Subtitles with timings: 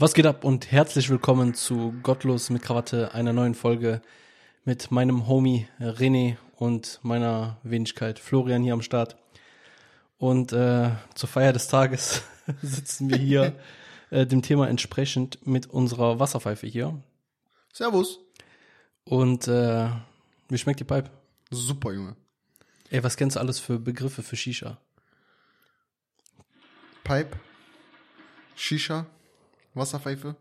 [0.00, 4.00] Was geht ab und herzlich willkommen zu Gottlos mit Krawatte, einer neuen Folge
[4.64, 9.18] mit meinem Homie René und meiner Wenigkeit Florian hier am Start.
[10.16, 12.22] Und äh, zur Feier des Tages
[12.62, 13.60] sitzen wir hier
[14.10, 16.98] äh, dem Thema entsprechend mit unserer Wasserpfeife hier.
[17.70, 18.20] Servus.
[19.04, 19.90] Und äh,
[20.48, 21.10] wie schmeckt die Pipe?
[21.50, 22.16] Super, Junge.
[22.88, 24.78] Ey, was kennst du alles für Begriffe für Shisha?
[27.04, 27.38] Pipe,
[28.56, 29.04] Shisha,
[29.74, 30.36] Wasserpfeife,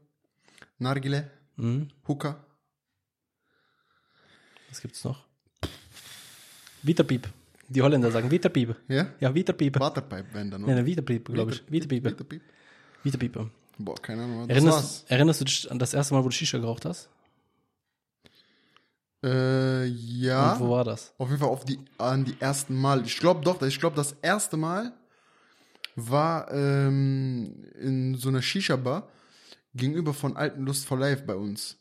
[0.80, 1.89] Nargile, Hm?
[2.07, 2.43] Hookah.
[4.70, 5.25] Was gibt's noch?
[6.83, 7.28] Vitapiep.
[7.68, 8.75] Die Holländer sagen Vitapiep.
[8.87, 9.07] Ja?
[9.20, 9.79] Ja, Vitapiep.
[9.79, 10.68] Waterpipe werden dann noch.
[10.68, 11.64] Nein, nein, glaube ich.
[11.71, 12.04] Vitapiep.
[12.06, 12.42] Vitapiep.
[13.04, 13.37] Vitapiep.
[13.78, 14.47] Boah, keine Ahnung.
[14.47, 15.06] Das Erinnerst, war's.
[15.07, 17.09] erinnerst du dich an das erste Mal, wo du Shisha geraucht hast?
[19.23, 20.54] Äh, ja.
[20.54, 21.14] Und wo war das?
[21.18, 23.06] Auf jeden Fall auf die, an die ersten Mal.
[23.06, 24.93] Ich glaube doch, ich glaube, das erste Mal
[25.96, 29.07] war ähm, in so einer Shisha-Bar
[29.73, 31.78] gegenüber von Alten Lust for Life bei uns.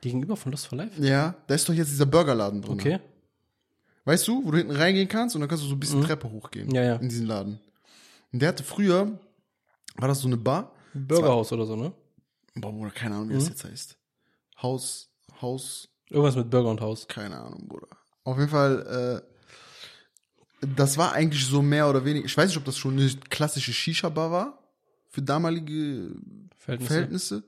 [0.00, 1.00] Gegenüber von Lust for Life?
[1.02, 2.74] Ja, da ist doch jetzt dieser Burgerladen drin.
[2.74, 3.00] Okay.
[4.04, 6.30] Weißt du, wo du hinten reingehen kannst und dann kannst du so ein bisschen Treppe
[6.30, 6.68] hochgehen.
[6.68, 6.74] Mhm.
[6.74, 6.96] Ja, ja.
[6.96, 7.58] In diesen Laden.
[8.32, 9.18] Und der hatte früher,
[9.96, 10.72] war das so eine Bar?
[10.92, 11.92] Burgerhaus oder so, ne?
[12.54, 13.38] Boah, Bruder, keine Ahnung, wie Mhm.
[13.38, 13.96] das jetzt heißt.
[14.62, 15.08] Haus,
[15.40, 17.08] Haus, Irgendwas mit Burger und Haus.
[17.08, 17.88] keine Ahnung, Bruder.
[18.24, 19.22] Auf jeden Fall,
[20.62, 23.08] äh, das war eigentlich so mehr oder weniger, ich weiß nicht, ob das schon eine
[23.30, 24.58] klassische Shisha-Bar war,
[25.10, 26.14] für damalige
[26.64, 26.88] Verhältnisse.
[26.94, 27.44] Verhältnisse.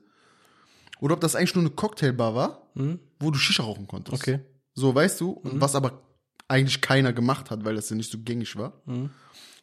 [0.99, 2.99] Oder ob das eigentlich nur eine Cocktailbar war, Mhm.
[3.19, 4.21] wo du Shisha rauchen konntest.
[4.21, 4.39] Okay.
[4.73, 6.01] So, weißt du, und was aber
[6.47, 8.81] eigentlich keiner gemacht hat, weil das ja nicht so gängig war.
[8.85, 9.09] Mhm.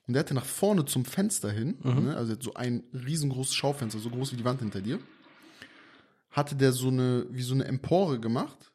[0.07, 4.11] Und der hatte nach vorne zum Fenster hin, ne, also so ein riesengroßes Schaufenster, so
[4.11, 4.99] groß wie die Wand hinter dir,
[6.31, 8.71] hatte der so eine, wie so eine Empore gemacht,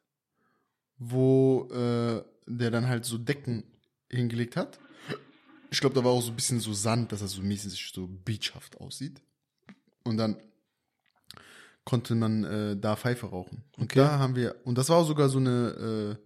[0.98, 3.64] wo äh, der dann halt so Decken
[4.10, 4.80] hingelegt hat.
[5.70, 8.10] Ich glaube, da war auch so ein bisschen so Sand, dass das so mäßig so
[8.26, 9.22] beachhaft aussieht.
[10.04, 10.38] Und dann
[11.90, 13.64] konnte man äh, da Pfeife rauchen.
[13.78, 14.00] Und Okay.
[14.00, 16.24] da haben wir, und das war auch sogar so eine äh,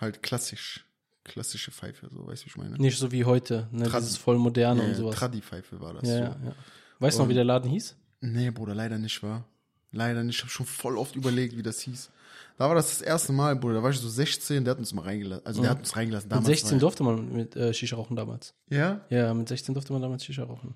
[0.00, 0.84] halt klassisch,
[1.24, 2.76] klassische Pfeife, so, weißt du, wie ich meine?
[2.76, 3.86] Nicht so wie heute, ne?
[3.86, 5.16] Tradi- Dieses voll moderne Ja, und sowas.
[5.16, 6.08] Tradi-Pfeife war das.
[6.08, 6.22] ja, so.
[6.22, 6.54] ja, ja.
[6.98, 7.96] Weißt du noch, wie der Laden hieß?
[8.20, 9.44] Nee, Bruder, leider nicht, war.
[9.92, 10.36] Leider nicht.
[10.36, 12.10] Ich habe schon voll oft überlegt, wie das hieß.
[12.58, 13.74] Da war das das erste Mal, Bruder.
[13.74, 15.46] Da war ich so 16, der hat uns mal reingelassen.
[15.46, 16.28] Also der hat uns reingelassen.
[16.28, 18.54] Mit Damals 16 war, durfte man mit äh, Shisha rauchen damals.
[18.70, 19.02] Ja?
[19.10, 20.74] Ja, mit 16 durfte man damals Shisha rauchen.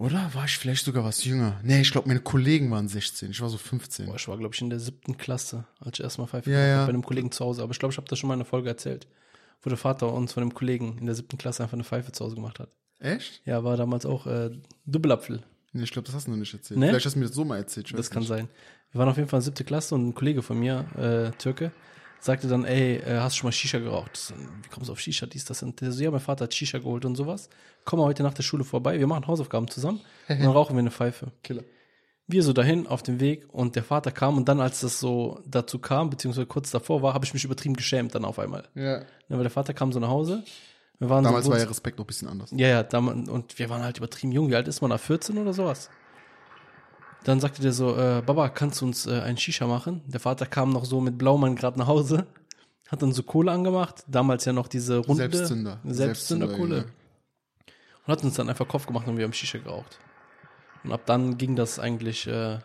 [0.00, 1.60] Oder war ich vielleicht sogar was jünger?
[1.62, 3.32] Nee, ich glaube, meine Kollegen waren 16.
[3.32, 4.06] Ich war so 15.
[4.06, 6.70] Boah, ich war, glaube ich, in der siebten Klasse, als ich erstmal Pfeife Ja, geraucht
[6.70, 6.84] ja.
[6.86, 7.62] bei einem Kollegen zu Hause.
[7.62, 9.06] Aber ich glaube, ich habe das schon mal in einer Folge erzählt,
[9.62, 12.24] wo der Vater uns von einem Kollegen in der siebten Klasse einfach eine Pfeife zu
[12.24, 12.70] Hause gemacht hat.
[12.98, 13.42] Echt?
[13.44, 14.50] Ja, war damals auch äh,
[14.86, 15.42] Doppelapfel.
[15.72, 16.80] Nee, ich glaube, das hast du noch nicht erzählt.
[16.80, 16.88] Nee?
[16.88, 17.92] Vielleicht hast du mir das so mal erzählt.
[17.96, 18.28] Das kann nicht.
[18.28, 18.48] sein.
[18.92, 21.72] Wir waren auf jeden Fall in siebte Klasse und ein Kollege von mir, äh, Türke,
[22.20, 24.32] sagte dann, ey, äh, hast du schon mal Shisha geraucht?
[24.62, 25.26] Wie kommst du auf Shisha?
[25.26, 27.48] Dies, das und der so, ja, mein Vater hat Shisha geholt und sowas.
[27.84, 30.80] Komm mal heute nach der Schule vorbei, wir machen Hausaufgaben zusammen und dann rauchen wir
[30.80, 31.32] eine Pfeife.
[31.42, 31.64] Killer.
[32.26, 35.40] Wir so dahin auf dem Weg und der Vater kam und dann, als das so
[35.46, 38.68] dazu kam, beziehungsweise kurz davor war, habe ich mich übertrieben geschämt dann auf einmal.
[38.74, 38.98] Ja.
[38.98, 40.44] Ja, weil der Vater kam so nach Hause.
[41.00, 42.50] Wir waren Damals so, war ja Respekt noch ein bisschen anders.
[42.52, 44.50] ja, ja, damals, und wir waren halt übertrieben jung.
[44.50, 44.98] Wie alt ist man da?
[44.98, 45.90] 14 oder sowas?
[47.24, 50.02] Dann sagte der so, äh, Baba, kannst du uns äh, ein Shisha machen?
[50.06, 52.26] Der Vater kam noch so mit Blaumann gerade nach Hause,
[52.88, 55.80] hat dann so Kohle angemacht, damals ja noch diese runde Selbstzünder.
[55.84, 56.76] Selbstzünderkohle.
[56.76, 56.94] Selbstzünder,
[58.06, 59.98] Und hat uns dann einfach Kopf gemacht und wir haben Shisha geraucht.
[60.82, 62.58] Und ab dann ging das eigentlich äh,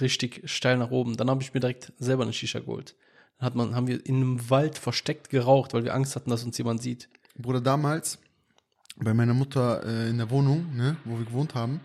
[0.00, 1.16] richtig steil nach oben.
[1.16, 2.94] Dann habe ich mir direkt selber eine Shisha geholt.
[3.38, 6.44] Dann hat man, haben wir in einem Wald versteckt geraucht, weil wir Angst hatten, dass
[6.44, 7.08] uns jemand sieht.
[7.38, 8.18] Bruder, damals
[8.96, 11.80] bei meiner Mutter äh, in der Wohnung, ne, wo wir gewohnt haben,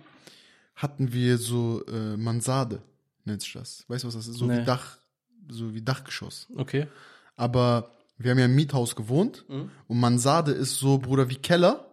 [0.82, 2.82] hatten wir so äh, Mansarde,
[3.26, 3.86] nennt sich das.
[3.88, 4.38] Weißt du, was das ist?
[4.38, 4.62] So Nee.
[4.62, 4.98] wie Dach,
[5.50, 6.48] so wie Dachgeschoss.
[6.56, 6.88] Okay.
[7.36, 9.46] Aber wir haben ja im Miethaus gewohnt
[9.88, 11.88] und Mansarde ist so, Bruder, wie Keller,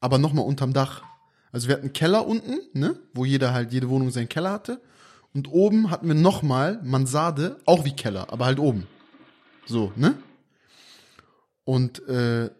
[0.00, 1.02] aber nochmal unterm Dach.
[1.52, 4.80] Also wir hatten einen Keller unten, ne, wo jeder halt, jede Wohnung seinen Keller hatte.
[5.34, 8.86] Und oben hatten wir nochmal Mansarde, auch wie Keller, aber halt oben.
[9.66, 10.14] So, ne?
[11.64, 12.50] Und äh,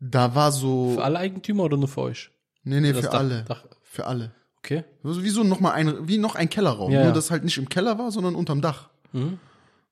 [0.00, 0.92] da war so.
[0.94, 2.30] Für alle Eigentümer oder nur für euch?
[2.64, 3.44] nee, nee, für Dach- alle.
[3.44, 4.32] Dach- Für alle.
[4.66, 4.82] Okay.
[5.04, 6.90] Wie so noch mal ein, wie noch ein Kellerraum.
[6.90, 7.14] Ja, Nur, ja.
[7.14, 8.88] dass halt nicht im Keller war, sondern unterm Dach.
[9.12, 9.38] Mhm.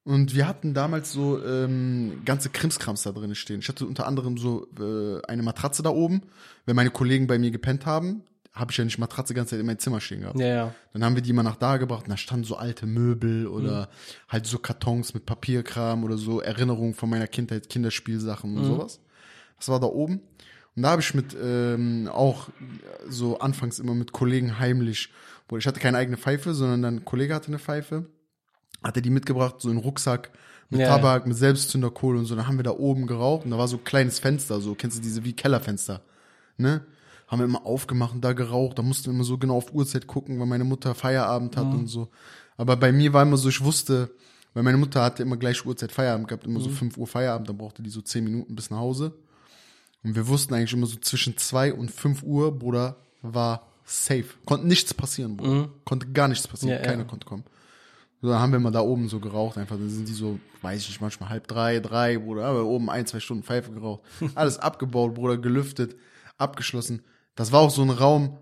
[0.02, 3.60] Und wir hatten damals so ähm, ganze Krimskrams da drin stehen.
[3.60, 6.22] Ich hatte unter anderem so äh, eine Matratze da oben.
[6.66, 9.60] Wenn meine Kollegen bei mir gepennt haben, habe ich ja nicht Matratze die ganze Zeit
[9.60, 10.40] in mein Zimmer stehen gehabt.
[10.40, 10.75] Ja, ja.
[10.93, 13.88] Dann haben wir die mal nach da gebracht und da standen so alte Möbel oder
[14.28, 19.00] halt so Kartons mit Papierkram oder so Erinnerungen von meiner Kindheit, Kinderspielsachen und sowas.
[19.56, 20.20] Das war da oben.
[20.76, 22.49] Und da habe ich mit ähm, auch
[23.09, 25.11] so anfangs immer mit Kollegen heimlich,
[25.49, 28.06] wo ich hatte keine eigene Pfeife, sondern dann ein Kollege hatte eine Pfeife,
[28.82, 30.31] hatte die mitgebracht, so in Rucksack
[30.71, 32.35] mit Ja, Tabak, mit Selbstzünderkohle und so.
[32.35, 34.99] Dann haben wir da oben geraucht und da war so ein kleines Fenster, so kennst
[34.99, 36.03] du diese wie Kellerfenster,
[36.56, 36.85] ne?
[37.29, 38.79] haben wir immer aufgemacht und da geraucht.
[38.79, 41.87] Da mussten wir immer so genau auf Uhrzeit gucken, weil meine Mutter Feierabend hat und
[41.87, 42.09] so.
[42.56, 44.11] Aber bei mir war immer so, ich wusste,
[44.53, 47.59] weil meine Mutter hatte immer gleich Uhrzeit Feierabend gehabt, immer so 5 Uhr Feierabend, dann
[47.59, 49.15] brauchte die so 10 Minuten bis nach Hause.
[50.04, 54.26] Und wir wussten eigentlich immer so zwischen 2 und 5 Uhr, Bruder, war safe.
[54.44, 55.70] Konnte nichts passieren, Bruder.
[55.84, 56.76] Konnte gar nichts passieren.
[56.76, 56.90] Ja, ja.
[56.90, 57.44] Keiner konnte kommen.
[58.20, 59.76] So, dann haben wir mal da oben so geraucht, einfach.
[59.76, 62.44] Dann sind die so, weiß ich nicht, manchmal halb drei, drei, Bruder.
[62.46, 64.02] Aber oben ein, zwei Stunden Pfeife geraucht.
[64.34, 65.96] Alles abgebaut, Bruder, gelüftet,
[66.38, 67.02] abgeschlossen.
[67.34, 68.38] Das war auch so ein Raum,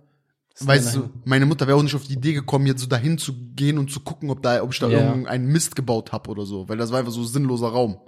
[0.61, 3.33] weißt du, meine Mutter wäre auch nicht auf die Idee gekommen, jetzt so dahin zu
[3.55, 5.09] gehen und zu gucken, ob da, ob ich da Ja.
[5.09, 6.69] irgendeinen Mist gebaut hab oder so.
[6.69, 7.99] Weil das war einfach so ein sinnloser Raum.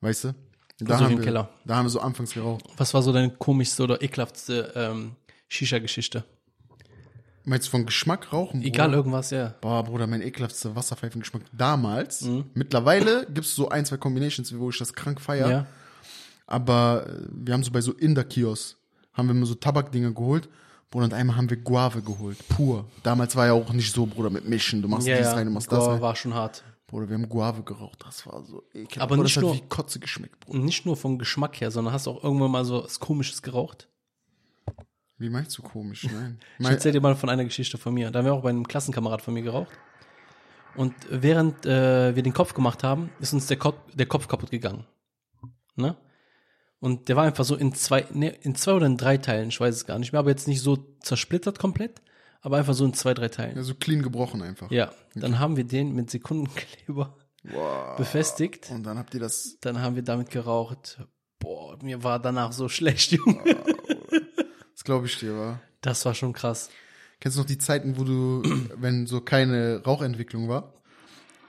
[0.00, 0.34] Weißt du?
[0.78, 1.48] Da Also haben im wir, Keller.
[1.64, 2.64] Da haben wir so anfangs geraucht.
[2.76, 5.12] Was war so deine komischste oder ekelhaftste ähm,
[5.48, 6.24] Shisha-Geschichte?
[7.44, 8.60] Meinst du von Geschmack rauchen?
[8.60, 8.66] Bruder?
[8.74, 9.54] Egal, irgendwas, ja.
[9.60, 12.22] Boah, Bruder, mein ekelhaftster Wasserpfeifengeschmack damals.
[12.22, 12.44] Mhm.
[12.54, 15.48] Mittlerweile gibt's so ein, zwei Combinations, wo ich das krank feier.
[15.50, 15.66] Ja.
[16.46, 18.76] Aber äh, wir haben so bei so Inder-Kios,
[19.14, 20.48] haben wir immer so Tabakdinger geholt.
[20.90, 22.84] Bruder, und einmal haben wir Guave geholt, pur.
[23.02, 24.82] Damals war ja auch nicht so, Bruder, mit Mischen.
[24.82, 25.32] Du machst Ja, dies ja.
[25.34, 26.00] rein, du machst das Boah, rein.
[26.00, 26.62] war schon hart.
[26.86, 28.04] Bruder, wir haben Guave geraucht.
[28.06, 29.00] Das war so ekelhaft.
[29.00, 30.58] Aber Bruder, nicht das nur- hat wie Kotze geschmeckt, Bruder.
[30.58, 33.88] Nicht nur vom Geschmack her, sondern hast auch irgendwann mal so was Komisches geraucht.
[35.18, 36.04] Wie meinst du komisch?
[36.12, 36.38] Nein.
[36.58, 38.10] Ich erzähl dir mal von einer Geschichte von mir.
[38.10, 39.72] Da haben wir auch bei einem Klassenkamerad von mir geraucht.
[40.76, 44.50] Und während äh, wir den Kopf gemacht haben, ist uns der, Kopf, der Kopf kaputt
[44.50, 44.84] gegangen.
[45.74, 45.96] Ne?
[46.80, 49.58] Und der war einfach so in zwei, ne, in zwei oder in drei Teilen, ich
[49.58, 52.02] weiß es gar nicht mehr, aber jetzt nicht so zersplittert komplett,
[52.46, 53.56] aber einfach so in zwei, drei Teilen.
[53.56, 54.70] ja, so clean gebrochen einfach.
[54.70, 57.96] Ja, dann haben wir den mit Sekundenkleber Wow.
[57.96, 58.70] befestigt.
[58.70, 61.00] Und dann habt ihr das, Dann haben wir damit geraucht.
[61.40, 63.42] Boah, mir war danach so schlecht, Junge.
[64.72, 65.60] das glaube ich dir, war.
[65.80, 66.70] Das war schon krass.
[67.20, 68.42] Kennst du noch die Zeiten, wo du,
[68.76, 70.72] wenn so keine Rauchentwicklung war,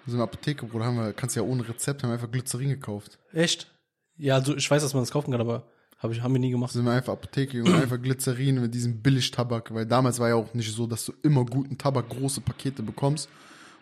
[0.07, 2.31] so in der Apotheke, Bruder, haben wir, kannst du ja ohne Rezept, haben wir einfach
[2.31, 3.19] Glycerin gekauft.
[3.33, 3.71] Echt?
[4.17, 5.67] Ja, also ich weiß, dass man das kaufen kann, aber
[5.97, 6.71] hab ich, haben wir nie gemacht.
[6.71, 10.53] sind wir einfach Apotheke und einfach Glycerin mit diesem Billig-Tabak, weil damals war ja auch
[10.53, 13.29] nicht so, dass du immer guten Tabak, große Pakete bekommst.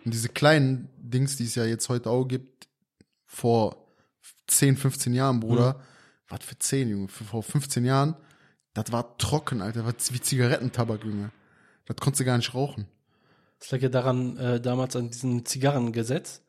[0.05, 2.67] Und diese kleinen Dings, die es ja jetzt heute auch gibt,
[3.25, 3.87] vor
[4.47, 5.81] 10, 15 Jahren, Bruder,
[6.29, 8.15] was für 10, Junge, für, vor 15 Jahren,
[8.73, 11.31] das war trocken, Alter, das war wie Zigarettentabak, Junge.
[11.85, 12.87] Das konntest du gar nicht rauchen.
[13.59, 16.41] Das lag ja daran, äh, damals an diesem Zigarrengesetz.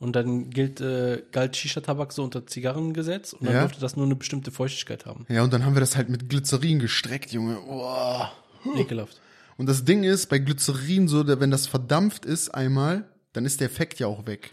[0.00, 3.60] Und dann gilt, äh, galt Shisha-Tabak so unter Zigarrengesetz und dann Ja.
[3.62, 5.26] durfte das nur eine bestimmte Feuchtigkeit haben.
[5.28, 7.56] Ja, und dann haben wir das halt mit Glycerin gestreckt, Junge.
[7.66, 8.32] Boah.
[8.76, 9.20] Ekelhaft.
[9.56, 13.66] Und das Ding ist, bei Glycerin so, wenn das verdampft ist einmal, dann ist der
[13.66, 14.52] Effekt ja auch weg.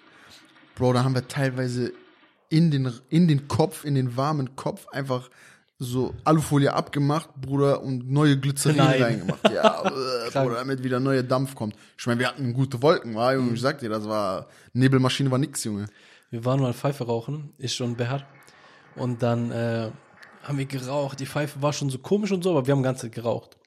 [0.75, 1.93] Bro, da haben wir teilweise
[2.49, 5.29] in den, in den Kopf, in den warmen Kopf einfach
[5.77, 9.01] so Alufolie abgemacht, Bruder, und neue Glycerin Nein.
[9.01, 9.49] reingemacht.
[9.51, 10.31] Ja, äh.
[10.31, 11.75] Bruder, damit wieder neue Dampf kommt.
[11.97, 13.53] Ich meine, wir hatten gute Wolken, war, Junge.
[13.53, 15.87] Ich sag dir, das war, Nebelmaschine war nix, Junge.
[16.29, 18.25] Wir waren mal Pfeife rauchen, ich und Berhard.
[18.95, 19.91] Und dann äh,
[20.43, 21.19] haben wir geraucht.
[21.19, 23.57] Die Pfeife war schon so komisch und so, aber wir haben die ganze Zeit geraucht.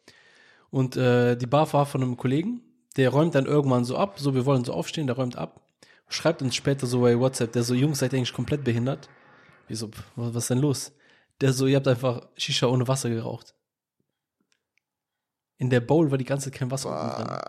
[0.71, 2.63] Und äh, die Bar war von einem Kollegen,
[2.97, 5.61] der räumt dann irgendwann so ab, so wir wollen so aufstehen, der räumt ab,
[6.09, 9.09] schreibt uns später so bei WhatsApp, der so, Jungs, seid ihr eigentlich komplett behindert?
[9.67, 10.93] Wir so, was ist denn los?
[11.41, 13.55] Der so, ihr habt einfach Shisha ohne Wasser geraucht.
[15.57, 17.41] In der Bowl war die ganze Zeit kein Wasser unten drin.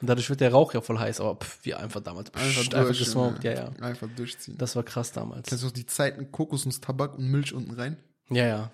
[0.00, 2.98] Und dadurch wird der Rauch ja voll heiß, aber pff, wir einfach damals Einfach, einfach,
[2.98, 3.70] gesmoked, ja, ja.
[3.80, 4.58] Einfach durchziehen.
[4.58, 5.48] Das war krass damals.
[5.48, 7.96] Kennst du noch die Zeiten Kokosnuss-Tabak und Milch unten rein?
[8.28, 8.72] Ja, ja.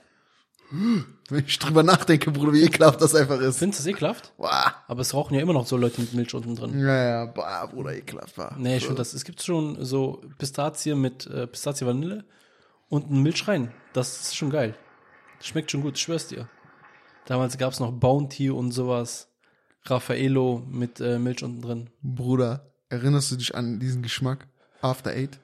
[0.70, 3.58] Wenn ich drüber nachdenke, Bruder, wie ekelhaft das einfach ist.
[3.58, 4.32] Findest du es ekelhaft?
[4.37, 4.75] Boah.
[4.87, 6.78] Aber es rauchen ja immer noch so Leute mit Milch unten drin.
[6.78, 8.57] Ja, ja, boah, Bruder, ekelhaft war.
[8.59, 12.25] Nee, ich finde das, es gibt schon so Pistazie mit äh, Pistazie Vanille
[12.88, 13.73] und ein Milch rein.
[13.92, 14.75] Das ist schon geil.
[15.40, 16.49] Schmeckt schon gut, ich schwör's dir.
[17.26, 19.28] Damals gab's noch Bounty und sowas.
[19.85, 21.90] Raffaello mit äh, Milch unten drin.
[22.02, 24.47] Bruder, erinnerst du dich an diesen Geschmack?
[24.80, 25.38] After Eight?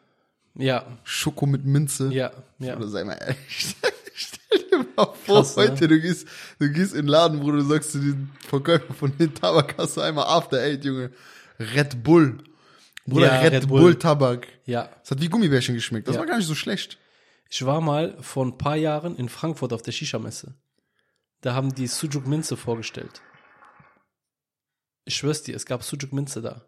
[0.56, 2.12] Ja, Schoko mit Minze?
[2.12, 2.76] ja, ja.
[2.76, 3.36] Oder sei mal ehrlich.
[4.14, 5.64] Stell dir mal vor, Krass, ne?
[5.64, 6.28] heute, du gehst,
[6.60, 10.26] du gehst in den Laden, Bruder, du sagst zu den Verkäufer von den Tabakkasse einmal
[10.26, 11.10] After Eight, Junge.
[11.58, 12.38] Red Bull.
[13.06, 13.80] Bruder, Ja, Red, Red Bull.
[13.80, 13.94] Bull.
[13.98, 14.46] Tabak.
[14.66, 16.06] Ja, Das hat wie Gummibärchen geschmeckt.
[16.06, 16.20] Das Ja.
[16.20, 16.98] war gar nicht so schlecht.
[17.50, 20.54] Ich war mal vor ein paar Jahren in Frankfurt auf der Shisha-Messe.
[21.40, 23.20] Da haben die Sujuk Minze vorgestellt.
[25.04, 26.62] Ich schwör's dir, es gab Sujuk Minze da.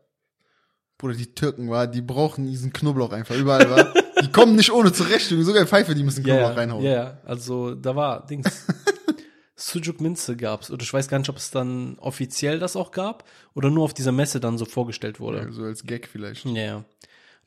[0.98, 3.92] Bruder, die Türken, war, die brauchen diesen Knoblauch einfach überall, war.
[4.22, 5.28] Die kommen nicht ohne zurecht.
[5.28, 6.84] Sogar Pfeife, die müssen Knoblauch ja, reinhauen.
[6.84, 8.66] Ja, ja, also da war Dings.
[9.56, 10.70] Sujuk Minze gab's.
[10.70, 13.94] Oder ich weiß gar nicht, ob es dann offiziell das auch gab oder nur auf
[13.94, 15.50] dieser Messe dann so vorgestellt wurde.
[15.52, 16.44] So als Gag vielleicht.
[16.44, 16.84] Ja, ja.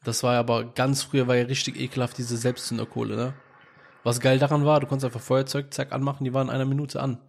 [0.04, 3.34] Das war ja aber ganz früher war ja richtig ekelhaft, diese Selbstzünderkohle, ne?
[4.04, 7.02] Was geil daran war, du konntest einfach Feuerzeug, zack, anmachen, die waren in einer Minute
[7.02, 7.20] an.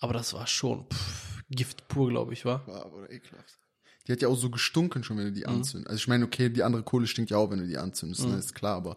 [0.00, 2.66] Aber das war schon pff, Gift pur, glaube ich, war.
[2.66, 3.58] War aber ekelhaft.
[4.06, 5.34] Die hat ja auch so gestunken schon, wenn du Mhm.
[5.34, 5.88] die anzündest.
[5.88, 8.36] Also ich meine, okay, die andere Kohle stinkt ja auch, wenn du die anzündest, ne,
[8.36, 8.96] ist klar, aber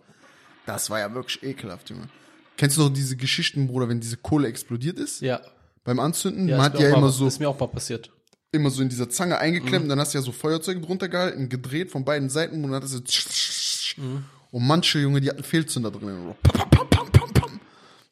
[0.66, 2.10] das war ja wirklich ekelhaft, Junge.
[2.58, 5.22] Kennst du noch diese Geschichten, Bruder, wenn diese Kohle explodiert ist?
[5.22, 5.42] Ja.
[5.86, 6.48] beim Anzünden.
[6.48, 8.12] Ja, Man hat ja immer mal, so, Ist mir auch mal passiert.
[8.52, 9.90] Immer so in dieser Zange eingeklemmt Mhm.
[9.90, 12.84] dann hast du ja so Feuerzeuge drunter gehalten, gedreht von beiden Seiten und dann hat
[12.84, 14.26] es so Mhm.
[14.52, 16.34] und manche Junge, die hatten Fehlzünder drin.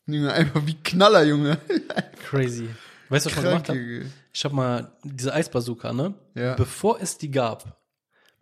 [0.05, 1.57] Junge, einfach wie Knaller, Junge.
[2.29, 2.69] Crazy.
[3.09, 4.05] Weißt du, was ich gemacht habe?
[4.33, 6.13] Ich habe mal diese Eisbazooka, ne?
[6.35, 6.53] Ja.
[6.55, 7.81] Bevor es die gab,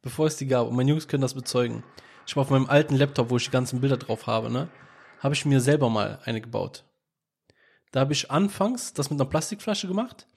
[0.02, 1.84] bevor es die gab, und meine Jungs können das bezeugen,
[2.28, 4.68] ich war auf meinem alten Laptop, wo ich die ganzen Bilder drauf habe, ne?
[5.20, 6.84] Habe ich mir selber mal eine gebaut.
[7.92, 10.28] Da habe ich anfangs das mit einer Plastikflasche gemacht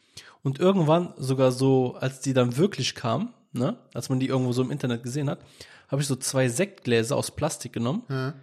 [0.42, 3.76] und irgendwann sogar so, als die dann wirklich kam, ne?
[3.94, 5.40] Als man die irgendwo so im Internet gesehen hat,
[5.88, 8.34] habe ich so zwei Sektgläser aus Plastik genommen Ja.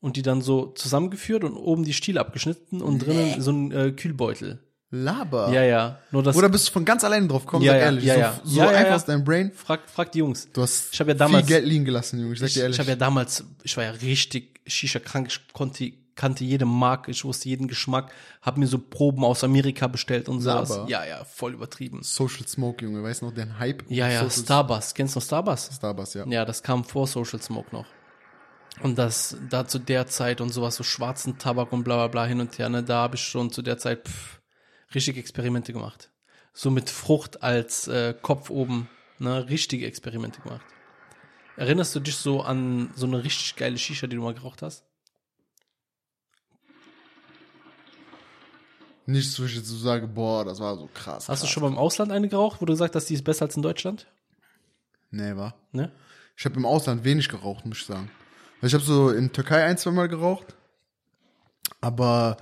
[0.00, 3.92] und die dann so zusammengeführt und oben die Stiele abgeschnitten und drinnen so ein äh,
[3.92, 4.60] Kühlbeutel.
[4.94, 5.50] Laber.
[5.50, 5.98] Ja, ja.
[6.10, 8.04] Nur das Oder bist du von ganz alleine drauf gekommen, Ja, sag ja, ehrlich.
[8.04, 8.40] ja, so ja.
[8.44, 8.96] so Ja, ja, einfach ja.
[8.96, 9.50] aus deinem Brain.
[9.54, 10.48] frag, frag die Jungs.
[10.52, 12.34] Du hast Ich hab ja damals- viel Geld liegen gelassen, Junge.
[12.34, 12.76] Ich sag dir ehrlich.
[12.76, 17.24] ich habe ja damals, ich war ja richtig Shisha-krank, ich konnte, kannte jede Marke, ich
[17.24, 20.70] wusste jeden Geschmack, habe mir so Proben aus Amerika bestellt und sowas.
[20.70, 20.88] Laber.
[20.88, 22.02] Ja, ja, voll übertrieben.
[22.02, 23.02] Social Smoke, Junge.
[23.02, 23.84] Weißt du noch, den Hype?
[23.88, 24.94] Ja, ja, Social Starbucks.
[24.94, 25.70] Kennst du noch Starbucks?
[25.76, 26.26] Starbucks, ja.
[26.26, 27.86] Ja, das kam vor Social Smoke noch.
[28.80, 32.26] Und das, da zu der Zeit und sowas, so schwarzen Tabak und bla bla bla
[32.26, 34.40] hin und her, ne, da habe ich schon zu der Zeit pff,
[34.94, 36.10] richtig Experimente gemacht.
[36.54, 38.88] So mit Frucht als äh, Kopf oben,
[39.18, 40.64] ne, richtige Experimente gemacht.
[41.56, 44.84] Erinnerst du dich so an so eine richtig geile Shisha, die du mal geraucht hast?
[49.06, 51.28] Nicht so, ich jetzt so sage, boah, das war so krass.
[51.28, 51.52] Hast du krass.
[51.52, 53.62] schon mal im Ausland eine geraucht, wo du gesagt hast, die ist besser als in
[53.62, 54.06] Deutschland?
[55.10, 55.54] Nee, war.
[55.72, 55.90] Ne?
[56.36, 58.10] Ich habe im Ausland wenig geraucht, muss ich sagen.
[58.60, 60.54] Weil ich habe so in Türkei ein, zwei Mal geraucht.
[61.80, 62.36] Aber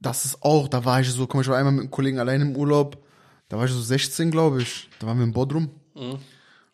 [0.00, 2.40] das ist auch, da war ich so, komm, ich war einmal mit einem Kollegen allein
[2.40, 3.04] im Urlaub.
[3.48, 4.88] Da war ich so 16, glaube ich.
[5.00, 5.70] Da waren wir in Bodrum.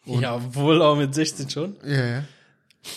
[0.04, 1.76] Ja, wohl auch mit 16 schon.
[1.82, 2.24] Ja, ja.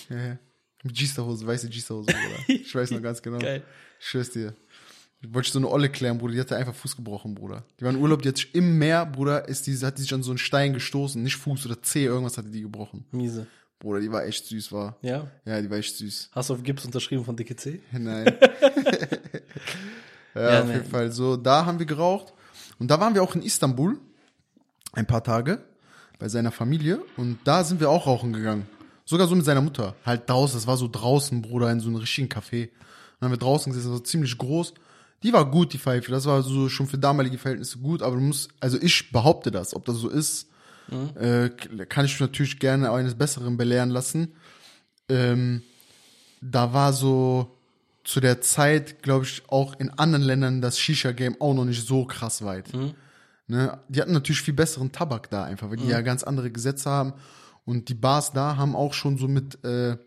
[0.09, 0.37] ja, ja.
[0.83, 2.13] Mit G-Star-Hose, weiße G-Star-Hose.
[2.47, 3.39] Ich weiß noch ganz genau.
[3.39, 3.63] Geil.
[3.99, 4.53] Ich schwör's dir.
[5.21, 6.33] Ich wollte so eine Olle klären, Bruder.
[6.33, 7.63] Die hatte einfach Fuß gebrochen, Bruder.
[7.79, 10.13] Die war in Urlaub, die hat sich im Meer, Bruder, ist die, hat die sich
[10.13, 11.21] an so einen Stein gestoßen.
[11.21, 13.05] Nicht Fuß oder Zeh, irgendwas hatte die gebrochen.
[13.11, 13.45] Miese.
[13.79, 14.97] Bruder, die war echt süß, war.
[15.01, 15.27] Ja?
[15.45, 16.29] Ja, die war echt süß.
[16.31, 17.81] Hast du auf Gips unterschrieben von Dicke C?
[17.91, 18.25] Nein.
[20.35, 21.11] ja, Ja, auf jeden Fall.
[21.11, 22.33] So, da haben wir geraucht.
[22.77, 23.97] Und da waren wir auch in Istanbul.
[24.93, 25.63] Ein paar Tage.
[26.17, 27.01] Bei seiner Familie.
[27.17, 28.67] Und da sind wir auch rauchen gegangen.
[29.05, 29.95] Sogar so mit seiner Mutter.
[30.05, 30.57] Halt draußen.
[30.57, 32.69] Das war so draußen, Bruder, in so einem richtigen Café.
[33.19, 33.91] Dann haben wir draußen gesessen.
[33.91, 34.73] Das war ziemlich groß.
[35.23, 36.11] Die war gut, die Pfeife.
[36.11, 38.01] Das war so schon für damalige Verhältnisse gut.
[38.01, 39.75] Aber du musst, also ich behaupte das.
[39.75, 40.47] Ob das so ist,
[41.15, 41.49] äh,
[41.85, 44.33] kann ich natürlich gerne eines Besseren belehren lassen.
[45.09, 45.61] Ähm,
[46.41, 47.55] da war so
[48.03, 52.05] zu der Zeit, glaube ich, auch in anderen Ländern das Shisha-Game auch noch nicht so
[52.05, 52.73] krass weit.
[53.47, 53.77] Ne?
[53.87, 57.13] Die hatten natürlich viel besseren Tabak da einfach, weil die ja ganz andere Gesetze haben.
[57.65, 59.97] Und die Bars da haben auch schon so mit, äh,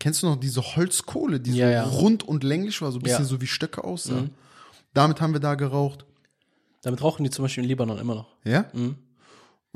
[0.00, 1.82] kennst du noch diese Holzkohle, die Ja, so ja.
[1.84, 3.28] rund und länglich war, so ein bisschen Ja.
[3.28, 4.24] so wie Stöcke aussah.
[4.94, 6.04] Damit haben wir da geraucht.
[6.82, 8.34] Damit rauchen die zum Beispiel in Libanon immer noch.
[8.44, 8.64] Ja?
[8.72, 8.96] Und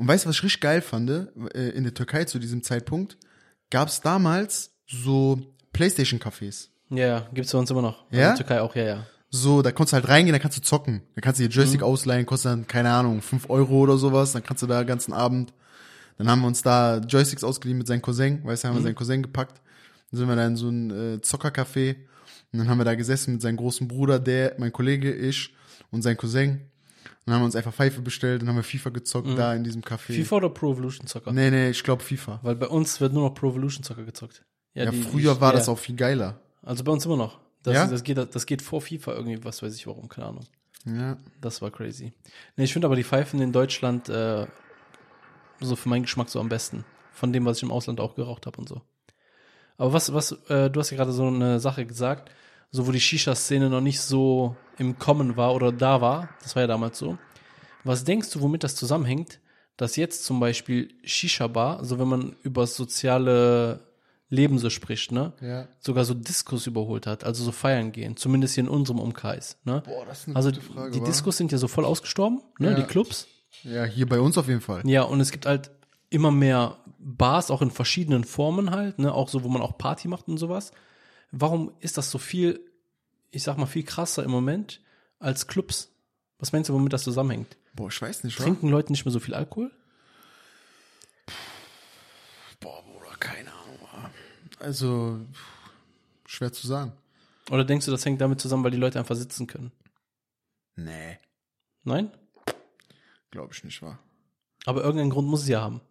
[0.07, 1.09] weißt du, was ich richtig geil fand?
[1.09, 3.17] Äh, In der Türkei zu diesem Zeitpunkt
[3.69, 5.39] gab es damals so
[5.73, 6.67] Playstation-Cafés.
[6.89, 8.03] Ja, ja, gibt's bei uns immer noch.
[8.11, 8.11] Ja?
[8.11, 9.05] In der Türkei auch, ja, ja.
[9.29, 11.01] So, da konntest du halt reingehen, da kannst du zocken.
[11.15, 14.31] Da kannst du dir Joystick ausleihen, kostet dann, keine Ahnung, 5 Euro oder sowas.
[14.31, 15.53] Dann kannst du da den ganzen Abend.
[16.17, 18.43] Dann haben wir uns da Joysticks ausgeliehen mit seinem Cousin.
[18.45, 19.61] Weißt du, haben wir seinen Cousin gepackt.
[20.15, 21.95] Dann sind wir da in so ein äh, Zockercafé.
[22.53, 25.53] Und dann haben wir da gesessen mit seinem großen Bruder, der, mein Kollege, ich
[25.91, 26.61] und sein Cousin.
[27.25, 29.81] Dann haben wir uns einfach Pfeife bestellt, dann haben wir FIFA gezockt da in diesem
[29.81, 30.13] Café.
[30.13, 31.33] FIFA oder Pro Evolution Soccer?
[31.33, 32.39] Nee, nee, ich glaube FIFA.
[32.43, 34.45] Weil bei uns wird nur noch Pro Evolution Soccer gezockt.
[34.73, 35.57] Ja, die- früher ich- war ja.
[35.57, 36.39] das auch viel geiler.
[36.61, 37.39] Also bei uns immer noch.
[37.63, 37.87] Das, Ja?
[37.87, 40.45] das, geht, das geht vor FIFA irgendwie, was weiß ich warum, keine Ahnung.
[40.85, 41.17] Ja.
[41.41, 42.13] Das war crazy.
[42.55, 44.45] Nee, ich finde aber die Pfeifen in Deutschland äh,
[45.59, 46.85] so für meinen Geschmack so am besten.
[47.11, 48.81] Von dem, was ich im Ausland auch geraucht habe und so.
[49.77, 52.31] Aber was, was, äh, du hast ja gerade so eine Sache gesagt,
[52.71, 56.63] so wo die Shisha-Szene noch nicht so im Kommen war oder da war, das war
[56.63, 57.17] ja damals so.
[57.83, 59.39] Was denkst du, womit das zusammenhängt,
[59.77, 63.81] dass jetzt zum Beispiel Shisha-Bar, so wenn man über das soziale
[64.29, 65.33] Leben so spricht, ne?
[65.41, 65.67] Ja.
[65.79, 69.83] Sogar so Diskos überholt hat, also so feiern gehen, zumindest hier in unserem Umkreis, ne?
[69.85, 71.05] Boah, das ist eine Also gute Frage, die wa?
[71.05, 72.69] Diskos sind ja so voll ausgestorben, ne?
[72.69, 72.73] Ja.
[72.75, 73.27] Die Clubs.
[73.63, 74.81] Ja, hier bei uns auf jeden Fall.
[74.85, 75.71] Ja, und es gibt halt
[76.15, 79.13] immer mehr Bars, auch in verschiedenen Formen halt, ne?
[79.13, 80.71] Auch so, wo man auch Party macht und sowas.
[81.31, 82.59] Warum ist das so viel,
[83.31, 84.81] ich sag mal, viel krasser im Moment
[85.19, 85.91] als Clubs?
[86.39, 87.57] Was meinst du, womit das zusammenhängt?
[87.73, 88.43] Boah, ich weiß nicht, wa?
[88.43, 89.71] Trinken Leute nicht mehr so viel Alkohol?
[92.59, 93.77] Boah, Bruder, keine Ahnung.
[93.81, 94.09] wa?
[94.59, 95.19] Also,
[96.25, 96.93] schwer zu sagen.
[97.51, 99.71] Oder denkst du, das hängt damit zusammen, weil die Leute einfach sitzen können?
[100.75, 101.19] Nee,
[101.83, 102.09] Nein?
[103.31, 103.99] glaube ich nicht, wa?
[104.65, 105.81] Aber irgendeinen Grund muss es ja haben.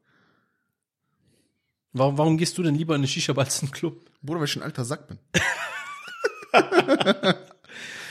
[1.95, 4.01] Warum, warum gehst du denn lieber in eine Shisha-Bar als in einen Club?
[4.21, 5.19] Bruder, weil ich ein alter Sack bin.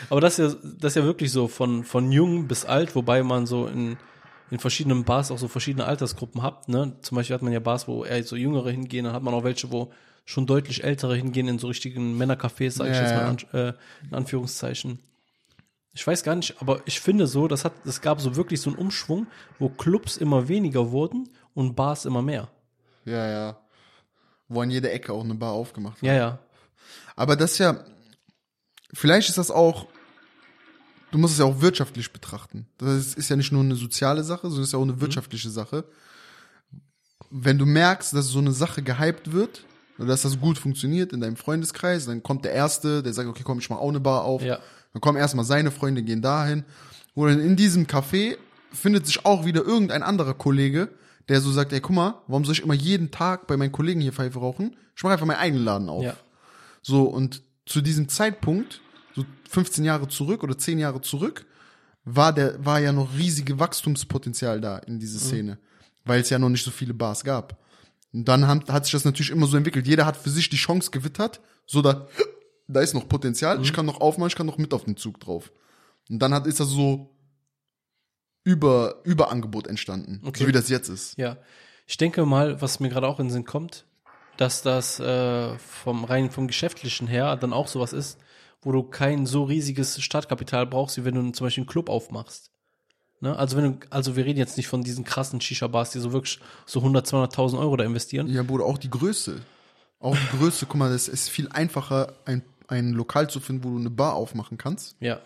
[0.10, 3.24] Aber das ist ja, das ist ja wirklich so von, von jung bis alt, wobei
[3.24, 3.98] man so in,
[4.52, 6.70] in verschiedenen Bars auch so verschiedene Altersgruppen hat.
[6.70, 6.96] Ne?
[7.02, 9.44] Zum Beispiel hat man ja Bars, wo eher so Jüngere hingehen, dann hat man auch
[9.44, 9.92] welche, wo
[10.24, 13.74] schon deutlich Ältere hingehen in so richtigen Männercafés, sag ich Ja, jetzt mal äh,
[14.08, 15.00] in Anführungszeichen.
[15.94, 18.70] Ich weiß gar nicht, aber ich finde so, das hat, es gab so wirklich so
[18.70, 19.28] einen Umschwung,
[19.60, 22.48] wo Clubs immer weniger wurden und Bars immer mehr.
[23.06, 23.63] Ja, ja.
[24.54, 26.12] Wo an jeder Ecke auch eine Bar aufgemacht wird.
[26.12, 26.40] Ja, ja.
[27.16, 27.84] Aber das ist ja,
[28.94, 29.88] vielleicht ist das auch,
[31.12, 32.68] du musst es ja auch wirtschaftlich betrachten.
[32.78, 35.50] Das ist ja nicht nur eine soziale Sache, sondern es ist ja auch eine wirtschaftliche
[35.50, 35.86] Sache.
[37.30, 39.66] Wenn du merkst, dass so eine Sache gehypt wird,
[39.98, 43.44] oder dass das gut funktioniert in deinem Freundeskreis, dann kommt der Erste, der sagt, okay,
[43.44, 44.42] komm, ich mach auch eine Bar auf.
[44.42, 44.60] Ja.
[44.92, 46.66] Dann kommen erstmal seine Freunde, gehen dahin.
[47.16, 48.38] Oder in diesem Café
[48.72, 50.90] findet sich auch wieder irgendein anderer Kollege,
[51.30, 54.02] der so sagt, ey, guck mal, warum soll ich immer jeden Tag bei meinen Kollegen
[54.02, 54.76] hier Pfeife rauchen?
[54.96, 56.04] Ich mache einfach meinen eigenen Laden auf.
[56.04, 56.16] Ja.
[56.82, 58.82] So, und zu diesem Zeitpunkt,
[59.16, 61.46] so 15 Jahre zurück oder 10 Jahre zurück,
[62.06, 65.58] war der, war ja noch riesige Wachstumspotenzial da in dieser Szene,
[66.04, 67.58] weil es ja noch nicht so viele Bars gab.
[68.12, 69.88] Und dann hat, hat sich das natürlich immer so entwickelt.
[69.88, 72.08] Jeder hat für sich die Chance gewittert, so da,
[72.68, 75.20] da ist noch Potenzial, ich kann noch aufmachen, ich kann noch mit auf den Zug
[75.22, 75.52] drauf.
[76.10, 77.13] Und dann hat, ist das so
[78.44, 80.42] über, Überangebot entstanden, Okay.
[80.44, 81.18] so wie das jetzt ist.
[81.18, 81.38] Ja,
[81.88, 83.86] ich denke mal, was mir gerade auch in den Sinn kommt,
[84.38, 88.18] dass das äh, vom rein vom geschäftlichen her dann auch sowas ist,
[88.62, 92.50] wo du kein so riesiges Startkapital brauchst, wie wenn du zum Beispiel einen Club aufmachst.
[93.20, 93.38] Ne?
[93.38, 96.40] Also wenn du, also wir reden jetzt nicht von diesen krassen Shisha-Bars, die so wirklich
[96.66, 98.28] so 100, 200.000 Euro da investieren.
[98.28, 99.42] Ja, Bruder, auch die Größe.
[100.00, 103.70] Auch die Größe, guck mal, es ist viel einfacher, ein, ein Lokal zu finden, wo
[103.70, 105.20] du eine Bar aufmachen kannst, Ja,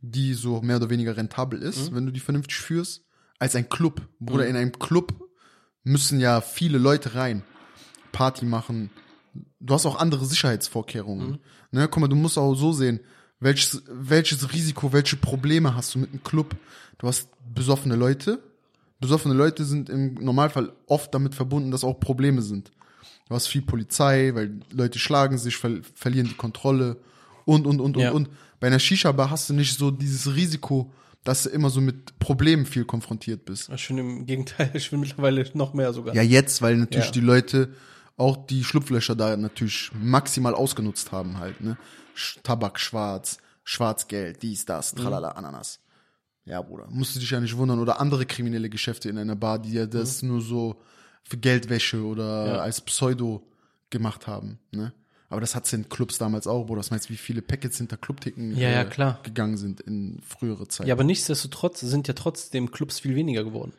[0.00, 3.04] die so mehr oder weniger rentabel ist, wenn du die vernünftig führst,
[3.38, 4.02] als ein Club.
[4.20, 5.14] Bruder, in einem Club
[5.82, 7.42] müssen ja viele Leute rein,
[8.12, 8.90] Party machen.
[9.60, 11.38] Du hast auch andere Sicherheitsvorkehrungen.
[11.70, 13.00] Ne, guck mal, du musst auch so sehen,
[13.40, 16.56] welches, welches Risiko, welche Probleme hast du mit einem Club.
[16.98, 18.42] Du hast besoffene Leute.
[19.00, 22.72] Besoffene Leute sind im Normalfall oft damit verbunden, dass auch Probleme sind.
[23.28, 26.96] Du hast viel Polizei, weil Leute schlagen sich, ver verlieren die Kontrolle
[27.48, 28.10] und, und, und, Ja.
[28.12, 28.36] und, und.
[28.60, 30.92] Bei einer Shisha-Bar hast du nicht so dieses Risiko,
[31.24, 33.68] dass du immer so mit Problemen viel konfrontiert bist.
[33.74, 36.14] ich finde im Gegenteil, ich finde mittlerweile noch mehr sogar.
[36.14, 37.12] Ja, jetzt, weil natürlich Ja.
[37.12, 37.72] die Leute
[38.16, 41.76] auch die Schlupflöcher da natürlich maximal ausgenutzt haben halt, ne?
[42.42, 44.98] Tabak schwarz, Schwarzgeld, dies, das, Mhm.
[45.00, 45.78] tralala, Ananas.
[46.44, 47.78] Ja, Bruder, musst du dich ja nicht wundern.
[47.78, 50.80] Oder andere kriminelle Geschäfte in einer Bar, die ja das nur so
[51.22, 52.48] für Geldwäsche oder Mhm.
[52.54, 52.56] Ja.
[52.60, 53.46] als Pseudo
[53.90, 54.92] gemacht haben, ne?
[55.30, 56.80] Aber das hat's in Clubs damals auch, Bruder.
[56.80, 59.20] Was meinst wie viele Packets hinter Clubticken Ja, ja, äh, klar.
[59.22, 60.88] gegangen sind in frühere Zeiten?
[60.88, 63.72] Ja, aber nichtsdestotrotz sind ja trotzdem Clubs viel weniger geworden.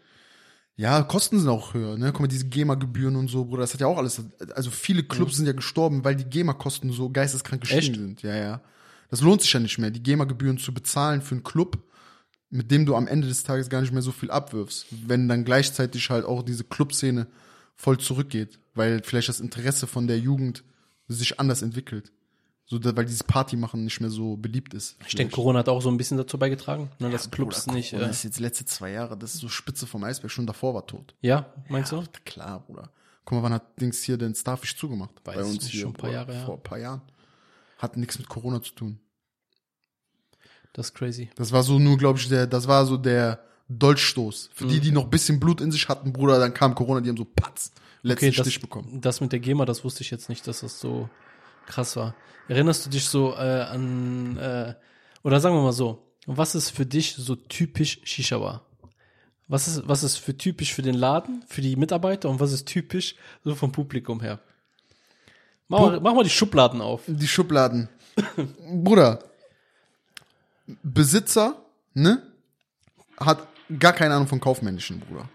[0.76, 2.12] Ja, Kosten sind auch höher, ne?
[2.14, 4.22] Guck mal, diese GEMA-Gebühren und so, Bruder, das hat ja auch alles.
[4.56, 7.96] Also viele Clubs sind ja gestorben, weil die GEMA-Kosten so geisteskrank gestiegen Echt?
[7.96, 8.22] sind.
[8.22, 8.62] Ja, ja.
[9.10, 11.80] Das lohnt sich ja nicht mehr, die GEMA-Gebühren zu bezahlen für einen Club,
[12.50, 14.86] mit dem du am Ende des Tages gar nicht mehr so viel abwirfst.
[14.90, 17.28] Wenn dann gleichzeitig halt auch diese Clubszene
[17.76, 20.64] voll zurückgeht, weil vielleicht das Interesse von der Jugend
[21.10, 22.12] sich anders entwickelt.
[22.66, 24.96] So, da, weil dieses Partymachen nicht mehr so beliebt ist.
[25.08, 27.90] Ich denke, Corona hat auch so ein bisschen dazu beigetragen, ne, dass Clubs Bruder, nicht.
[27.92, 30.76] Corona Äh, ist jetzt letzte zwei Jahre, das ist so Spitze vom Eisberg, schon davor
[30.76, 31.16] war tot.
[31.22, 32.04] ja, meinst du?
[32.26, 32.92] Klar, Bruder.
[33.26, 35.16] Guck mal, wann hat Dings hier den Starfish zugemacht?
[35.24, 35.82] Weiß Bei ich uns hier.
[35.82, 36.46] schon ein paar Bruder, Jahre, ja.
[36.46, 37.02] Vor ein paar Jahren.
[37.80, 39.00] Hat nichts mit Corona zu tun.
[40.74, 41.30] Das ist crazy.
[41.36, 44.50] Das war so nur, glaube ich, der, das war so der Dolchstoß.
[44.54, 44.70] Für Mhm.
[44.70, 47.18] die, die noch ein bisschen Blut in sich hatten, Bruder, dann kam Corona, die haben
[47.18, 49.02] so patz, letzten Okay, das, Stich bekommen.
[49.02, 51.10] das mit der GEMA, das wusste ich jetzt nicht, dass das so
[51.66, 52.16] krass war.
[52.48, 54.74] Erinnerst du dich so äh, an, äh,
[55.24, 58.66] oder sagen wir mal so, was ist für dich so typisch Shisha-Bar?
[59.48, 62.68] Was ist, was ist für typisch für den Laden, für die Mitarbeiter und was ist
[62.68, 64.40] typisch so vom Publikum her?
[65.68, 67.04] Mach mal, mach mal die Schubladen auf.
[67.08, 67.90] Die Schubladen.
[68.72, 69.24] Bruder,
[70.84, 72.22] Besitzer, ne,
[73.20, 73.48] hat
[73.80, 75.30] gar keine Ahnung von Kaufmännischen, Bruder.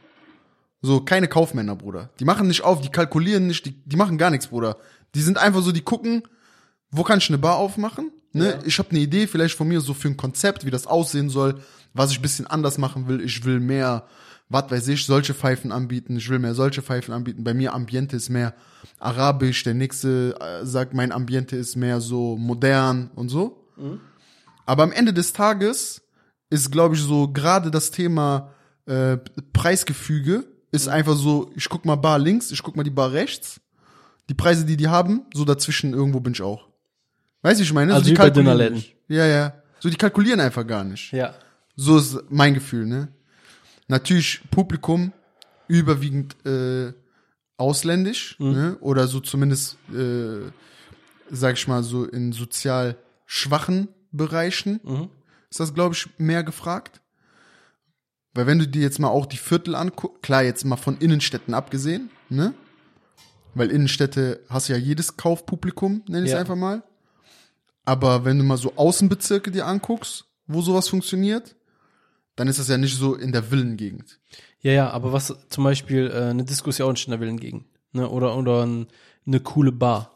[0.85, 2.11] So, keine Kaufmänner, Bruder.
[2.21, 4.77] Die machen nicht auf, die kalkulieren nicht, die, die machen gar nichts, Bruder.
[5.15, 6.25] Die sind einfach so, die gucken,
[6.91, 8.13] wo kann ich eine Bar aufmachen?
[8.35, 8.51] Ne?
[8.51, 8.59] Ja.
[8.67, 11.55] Ich habe eine Idee, vielleicht von mir so für ein Konzept, wie das aussehen soll,
[11.95, 13.23] was ich ein bisschen anders machen will.
[13.23, 14.07] Ich will mehr,
[14.51, 16.19] was weiß ich, solche Pfeifen anbieten.
[16.19, 17.45] Ich will mehr solche Pfeifen anbieten.
[17.45, 18.53] Bei mir Ambiente ist mehr
[18.99, 19.63] arabisch.
[19.65, 23.71] Der nächste äh, sagt, mein Ambiente ist mehr so modern und so.
[24.67, 26.03] Aber am Ende des Tages
[26.51, 28.51] ist, glaube ich, so gerade das Thema
[28.85, 29.17] äh,
[29.55, 30.45] Preisgefüge
[30.75, 33.61] ist einfach so, ich guck mal Bar links, ich guck mal die Bar rechts.
[34.29, 36.69] Die Preise, die die haben, so dazwischen irgendwo bin ich auch.
[37.43, 37.93] Weißt du, ich meine?
[37.95, 38.75] Also so, die bei kalkulieren Dönerläden.
[38.79, 38.97] nicht.
[39.09, 39.53] Ja, ja.
[39.81, 41.13] So, die kalkulieren einfach gar nicht.
[41.13, 41.35] Ja.
[41.77, 43.09] So ist mein Gefühl, ne?
[43.87, 45.13] Natürlich Publikum
[45.69, 46.93] überwiegend äh,
[47.59, 48.77] ausländisch, ne?
[48.81, 50.41] Oder so zumindest, äh,
[51.31, 55.09] sag ich mal, so in sozial schwachen Bereichen Mhm.
[55.51, 57.01] ist das, glaube ich, mehr gefragt.
[58.35, 61.55] Weil wenn du dir jetzt mal auch die Viertel anguckst, klar, jetzt mal von Innenstädten
[61.55, 62.55] abgesehen, ne?
[63.55, 66.41] Weil Innenstädte hast ja jedes Kaufpublikum, nenn ich es Ja.
[66.41, 66.83] einfach mal.
[67.85, 71.55] Aber wenn du mal so Außenbezirke dir anguckst, wo sowas funktioniert,
[72.35, 74.19] dann ist das ja nicht so in der Villengegend.
[74.61, 78.09] Ja, ja, aber was zum Beispiel äh, eine Diskussion nicht in der Willen gegen, ne?
[78.09, 78.89] Oder oder ein,
[79.27, 80.11] eine coole Bar.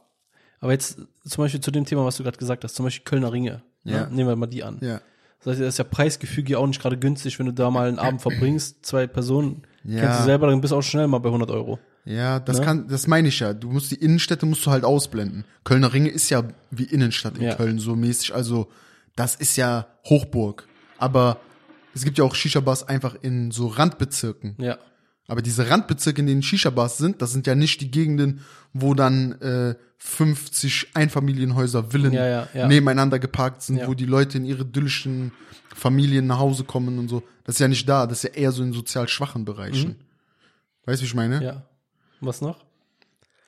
[0.60, 3.32] Aber jetzt zum Beispiel zu dem Thema, was du gerade gesagt hast, zum Beispiel Kölner
[3.32, 3.62] Ringe.
[3.84, 4.06] Ja.
[4.06, 4.16] Ne?
[4.16, 4.78] Nehmen wir mal die an.
[4.80, 5.00] Ja.
[5.38, 7.98] Das heißt, das ist ja Preisgefüge auch nicht gerade günstig, wenn du da mal einen
[7.98, 10.00] Abend verbringst, zwei Personen, Ja.
[10.00, 11.78] kennst du selber, dann bist du auch schnell mal bei 100 Euro.
[12.04, 12.64] Ja, das Ne?
[12.64, 13.52] kann, das meine ich ja.
[13.52, 15.44] Du musst die Innenstädte musst du halt ausblenden.
[15.64, 17.54] Kölner Ringe ist ja wie Innenstadt in Ja.
[17.54, 18.34] Köln so mäßig.
[18.34, 18.68] Also
[19.14, 20.66] das ist ja Hochburg.
[20.98, 21.38] Aber
[21.94, 24.54] es gibt ja auch Shisha-Bars einfach in so Randbezirken.
[24.58, 24.78] Ja.
[25.28, 28.40] Aber diese Randbezirke, in denen Shisha-Bars sind, das sind ja nicht die Gegenden,
[28.72, 32.66] wo dann äh, 50 Einfamilienhäuser, Villen Ja, ja, ja.
[32.66, 35.32] nebeneinander geparkt sind, wo die Leute in ihre idyllischen
[35.74, 37.22] Familien nach Hause kommen und so.
[37.44, 38.06] Das ist ja nicht da.
[38.06, 39.96] Das ist ja eher so in sozial schwachen Bereichen.
[40.86, 41.36] Weißt du, wie ich meine?
[41.36, 41.42] Mhm.
[41.42, 41.62] Ja.
[42.20, 42.64] Was noch?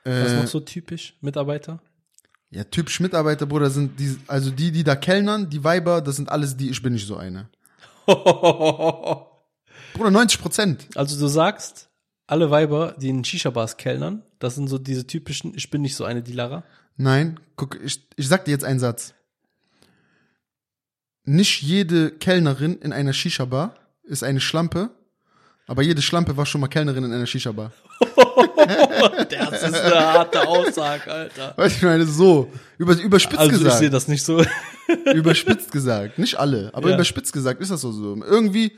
[0.03, 1.15] Was Äh, noch so typisch?
[1.21, 1.81] Mitarbeiter?
[2.51, 6.29] Ja, typisch Mitarbeiter, Bruder, sind die, also die, die da kellnern, die Weiber, das sind
[6.29, 7.49] alles die, ich bin nicht so eine.
[9.93, 10.87] Bruder, 90 Prozent.
[10.95, 11.89] Also du sagst,
[12.27, 16.03] alle Weiber, die in Shisha-Bars kellnern, das sind so diese typischen, ich bin nicht so
[16.05, 16.63] eine Dealerer.
[16.97, 19.13] Nein, guck, ich, ich sag dir jetzt einen Satz.
[21.23, 24.89] Nicht jede Kellnerin in einer Shisha-Bar ist eine Schlampe,
[25.67, 27.71] aber jede Schlampe war schon mal Kellnerin in einer Shisha-Bar.
[29.29, 31.53] Das ist eine harte Aussage, Alter.
[31.57, 33.93] Weißt du, ich meine, so, über, überspitzt Also ich sehe gesagt.
[33.93, 34.43] das nicht so.
[35.13, 36.19] überspitzt gesagt.
[36.19, 36.95] Nicht alle, aber Ja.
[36.95, 37.91] überspitzt gesagt ist das so.
[37.91, 38.15] so.
[38.23, 38.77] Irgendwie,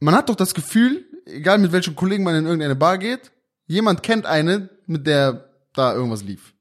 [0.00, 3.32] man hat doch das Gefühl, egal mit welchem Kollegen man in irgendeine Bar geht,
[3.66, 6.54] jemand kennt eine, mit der da irgendwas lief.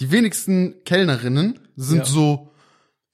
[0.00, 2.04] Die wenigsten Kellnerinnen sind Ja.
[2.04, 2.52] so,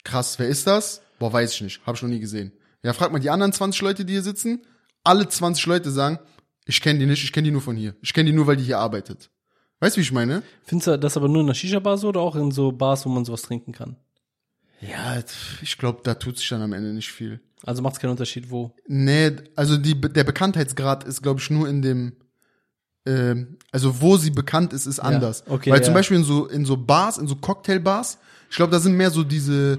[0.04, 1.02] krass, wer ist das?
[1.18, 2.52] Boah, weiß ich nicht, hab ich noch nie gesehen.
[2.82, 4.66] Ja, frag mal die anderen 20 Leute, die hier sitzen.
[5.04, 6.18] Alle 20 Leute sagen,
[6.64, 7.94] ich kenne die nicht, ich kenne die nur von hier.
[8.02, 9.30] Ich kenne die nur, weil die hier arbeitet.
[9.80, 10.42] Weißt du, wie ich meine?
[10.64, 13.10] Findest du das aber nur in der Shisha-Bar so oder auch in so Bars, wo
[13.10, 13.96] man sowas trinken kann?
[14.82, 15.22] Ja,
[15.62, 17.40] ich glaube, da tut sich dann am Ende nicht viel.
[17.64, 18.74] Also macht es keinen Unterschied, wo.
[18.88, 22.12] Nee, also die, der Bekanntheitsgrad ist, glaube ich, nur in dem,
[23.06, 25.44] ähm, also wo sie bekannt ist, ist anders.
[25.48, 25.84] okay, Weil ja.
[25.84, 28.18] zum Beispiel in so, in so Bars, in so Cocktailbars,
[28.50, 29.78] ich glaube, da sind mehr so diese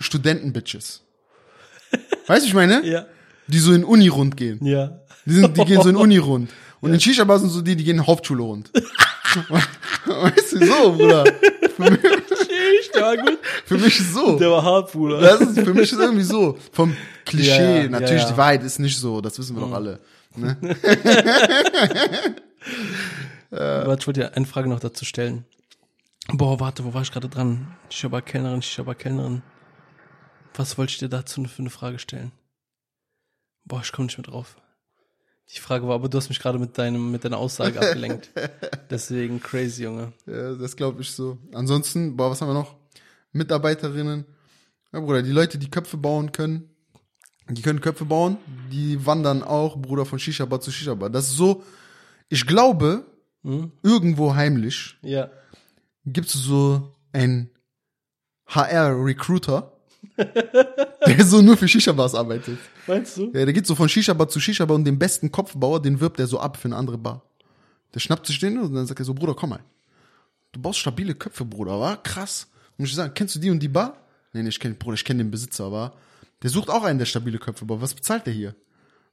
[0.00, 1.02] Studentenbitches.
[2.26, 2.84] weißt du, ich meine?
[2.84, 3.06] Ja.
[3.46, 4.58] Die so in Uni rund gehen.
[4.64, 5.00] Ja.
[5.24, 6.50] Die, sind, die gehen so in Uni rund.
[6.80, 8.70] Und in Shisha-Bars sind so die, die gehen in Hauptschule rund.
[10.06, 11.24] weißt du, so, Bruder.
[12.96, 13.38] Für mich, Der war gut.
[13.64, 14.38] für mich ist so.
[14.38, 15.20] Der war hart, Bruder.
[15.20, 16.58] Das ist für mich ist irgendwie so.
[16.72, 18.32] Vom Klischee, Ja, ja, natürlich, ja, ja.
[18.32, 20.00] die Wahrheit ist nicht so, das wissen wir doch alle.
[20.34, 20.56] Ne?
[23.50, 25.44] Aber ich wollte dir eine Frage noch dazu stellen.
[26.28, 27.76] Boah, warte, wo war ich gerade dran?
[27.90, 29.42] Shisha-Bar-Kellnerin, Shisha-Bar-Kellnerin.
[30.54, 32.32] Was wollte ich dir dazu für eine Frage stellen?
[33.64, 34.56] Boah, ich komme nicht mehr drauf.
[35.54, 38.30] Die Frage war, aber du hast mich gerade mit deinem, mit deiner Aussage abgelenkt.
[38.90, 40.12] Deswegen crazy, Junge.
[40.26, 41.38] Ja, das glaube ich so.
[41.52, 42.74] Ansonsten, boah, was haben wir noch?
[43.36, 44.24] Mitarbeiterinnen.
[44.92, 46.70] Ja, Bruder, die Leute, die Köpfe bauen können,
[47.48, 48.38] die können Köpfe bauen,
[48.72, 51.10] die wandern auch, Bruder, von Shisha-Bar zu Shisha-Bar.
[51.10, 51.62] Das ist so,
[52.28, 53.04] ich glaube,
[53.44, 53.70] Hm?
[53.82, 55.30] irgendwo heimlich Ja.
[56.04, 57.50] gibt es so einen
[58.48, 59.72] HR-Recruiter,
[61.06, 62.58] der so nur für Shisha-Bars arbeitet.
[62.86, 63.26] Meinst du?
[63.26, 66.26] Ja, der geht so von Shisha-Bar zu Shisha-Bar und den besten Kopfbauer, den wirbt er
[66.26, 67.22] so ab für eine andere Bar.
[67.94, 69.60] Der schnappt sich den und dann sagt er so, Bruder, komm mal.
[70.52, 72.48] Du baust stabile Köpfe, Bruder, war krass.
[72.78, 73.96] Und ich sagen, kennst du die und die Bar?
[74.32, 75.94] Nee, nee, ich kenn, Bruder, ich kenne den Besitzer, war.
[76.42, 77.80] Der sucht auch einen, der stabile Köpfe baut.
[77.80, 78.54] Was bezahlt der hier?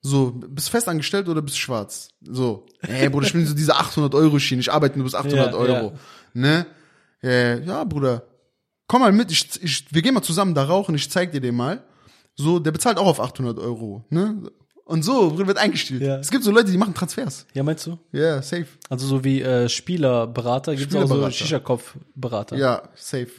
[0.02, 2.10] So, bist fest angestellt oder bist schwarz?
[2.21, 5.54] So, ey, Bruder, ich bin so diese 800 Euro Schiene, ich arbeite nur bis 800
[5.54, 5.93] Ja, Euro.
[5.93, 5.99] ja.
[6.34, 6.65] Ne?
[7.23, 8.23] Äh, ja, Bruder,
[8.88, 11.56] komm mal mit, ich, ich, wir gehen mal zusammen da rauchen, ich zeig dir den
[11.56, 11.84] mal.
[12.36, 14.52] So, der bezahlt auch auf 800 Euro, ne?
[14.86, 16.02] Und so wird eingestellt.
[16.02, 16.17] Ja.
[16.17, 17.45] Es gibt so Leute, die machen Transfers.
[17.54, 17.97] Ja, meinst du?
[18.12, 18.67] Ja, yeah, safe.
[18.89, 21.30] Also so wie äh, Spielerberater gibt es auch so.
[21.32, 22.58] Shisha-Kopf-Berater.
[22.58, 23.30] Ja, safe.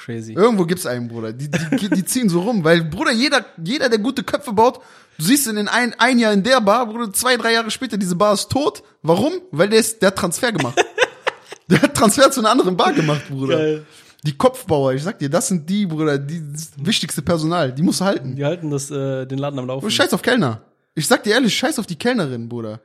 [0.00, 0.32] Crazy.
[0.32, 1.32] Irgendwo gibt's einen, Bruder.
[1.32, 4.80] Die, die, die ziehen so rum, weil, Bruder, jeder, jeder, der gute Köpfe baut,
[5.18, 7.98] du siehst ihn in ein, ein Jahr in der Bar, Bruder, zwei, drei Jahre später,
[7.98, 8.82] diese Bar ist tot.
[9.02, 9.34] Warum?
[9.50, 10.82] Weil der ist, der hat Transfer gemacht.
[11.68, 13.58] der hat Transfer zu einer anderen Bar gemacht, Bruder.
[13.58, 13.86] Geil.
[14.24, 17.72] Die Kopfbauer, ich sag dir, das sind die, Bruder, die das wichtigste Personal.
[17.72, 18.36] Die musst du halten.
[18.36, 19.80] Die halten das, äh, den Laden am Laufen.
[19.80, 20.62] Bruder, scheiß auf Kellner.
[20.94, 22.80] Ich sag dir ehrlich, scheiß auf die Kellnerin, Bruder.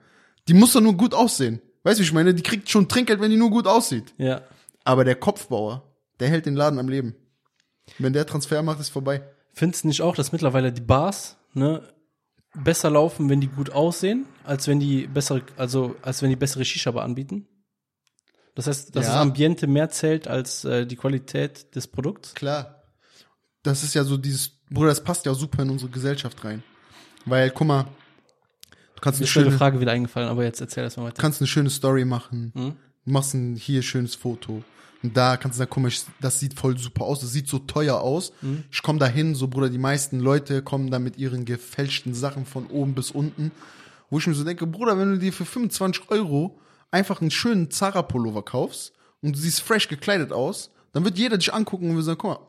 [0.47, 1.61] Die muss doch nur gut aussehen.
[1.83, 2.33] Weißt du, wie ich meine?
[2.33, 4.13] Die kriegt schon Trinkgeld, wenn die nur gut aussieht.
[4.17, 4.41] Ja.
[4.83, 5.83] Aber der Kopfbauer,
[6.19, 7.15] der hält den Laden am Leben.
[7.99, 9.21] Wenn der Transfer macht, ist vorbei.
[9.53, 11.87] Findest du nicht auch, dass mittlerweile die Bars, ne,
[12.53, 16.65] besser laufen, wenn die gut aussehen, als wenn die bessere, also, als wenn die bessere
[16.65, 17.47] Shisha-Bar anbieten?
[18.55, 19.11] Das heißt, dass Ja.
[19.13, 22.33] das Ambiente mehr zählt als äh, die Qualität des Produkts?
[22.33, 22.83] Klar.
[23.63, 26.63] Das ist ja so dieses, Bruder, das passt ja super in unsere Gesellschaft rein.
[27.25, 27.83] Weil, guck mal,
[28.95, 31.21] du kannst eine schöne, Frage wieder eingefallen, aber jetzt erzähl erst mal weiter.
[31.21, 32.51] kannst eine schöne Story machen.
[33.05, 34.63] Du machst ein hier schönes Foto.
[35.05, 37.47] Und da kannst du sagen, guck mal, ich, das sieht voll super aus, das sieht
[37.47, 38.33] so teuer aus.
[38.41, 38.63] Mhm.
[38.71, 42.47] Ich komme da hin, so Bruder, die meisten Leute kommen da mit ihren gefälschten Sachen
[42.47, 43.51] von oben bis unten.
[44.09, 47.69] Wo ich mir so denke, Bruder, wenn du dir für 25 Euro einfach einen schönen
[47.69, 52.05] Zara-Pullover kaufst und du siehst fresh gekleidet aus, dann wird jeder dich angucken und wird
[52.05, 52.39] sagen, guck mal,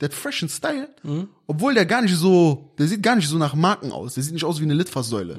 [0.00, 0.88] der hat freshen Style,
[1.46, 4.32] obwohl der gar nicht so, der sieht gar nicht so nach Marken aus, der sieht
[4.32, 5.38] nicht aus wie eine Litfaßsäule.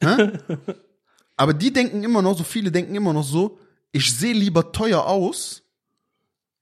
[0.00, 0.40] Ne?
[1.36, 3.58] Aber die denken immer noch, so viele denken immer noch so,
[3.90, 5.61] ich sehe lieber teuer aus,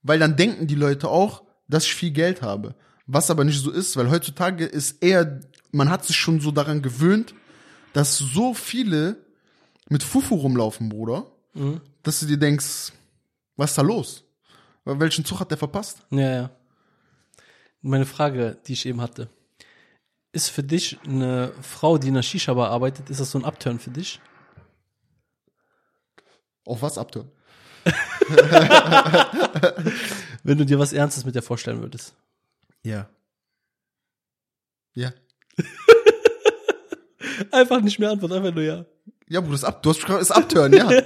[0.02, 2.74] weil dann denken die Leute auch, dass ich viel Geld habe.
[3.06, 5.40] Was aber nicht so ist, weil heutzutage ist eher,
[5.72, 7.34] man hat sich schon so daran gewöhnt,
[7.92, 9.16] dass so viele
[9.88, 11.26] mit Fufu rumlaufen, Bruder,
[12.02, 12.92] dass du dir denkst,
[13.56, 14.24] was ist da los?
[14.84, 15.98] Welchen Zug hat der verpasst?
[16.10, 16.50] Ja, ja.
[17.82, 19.28] Meine Frage, die ich eben hatte.
[20.32, 23.80] Ist für dich eine Frau, die in einer Shisha-Bar arbeitet, ist das so ein Upturn
[23.80, 24.20] für dich?
[26.64, 27.30] Auf was abtören?
[30.42, 32.14] Wenn du dir was Ernstes mit der vorstellen würdest.
[32.82, 33.08] Ja.
[34.94, 35.12] Ja.
[37.52, 38.84] Einfach nicht mehr antworten, einfach nur ja.
[39.28, 40.88] Ja, Bruder, ist ab, du hast gerade ist abtören, ja.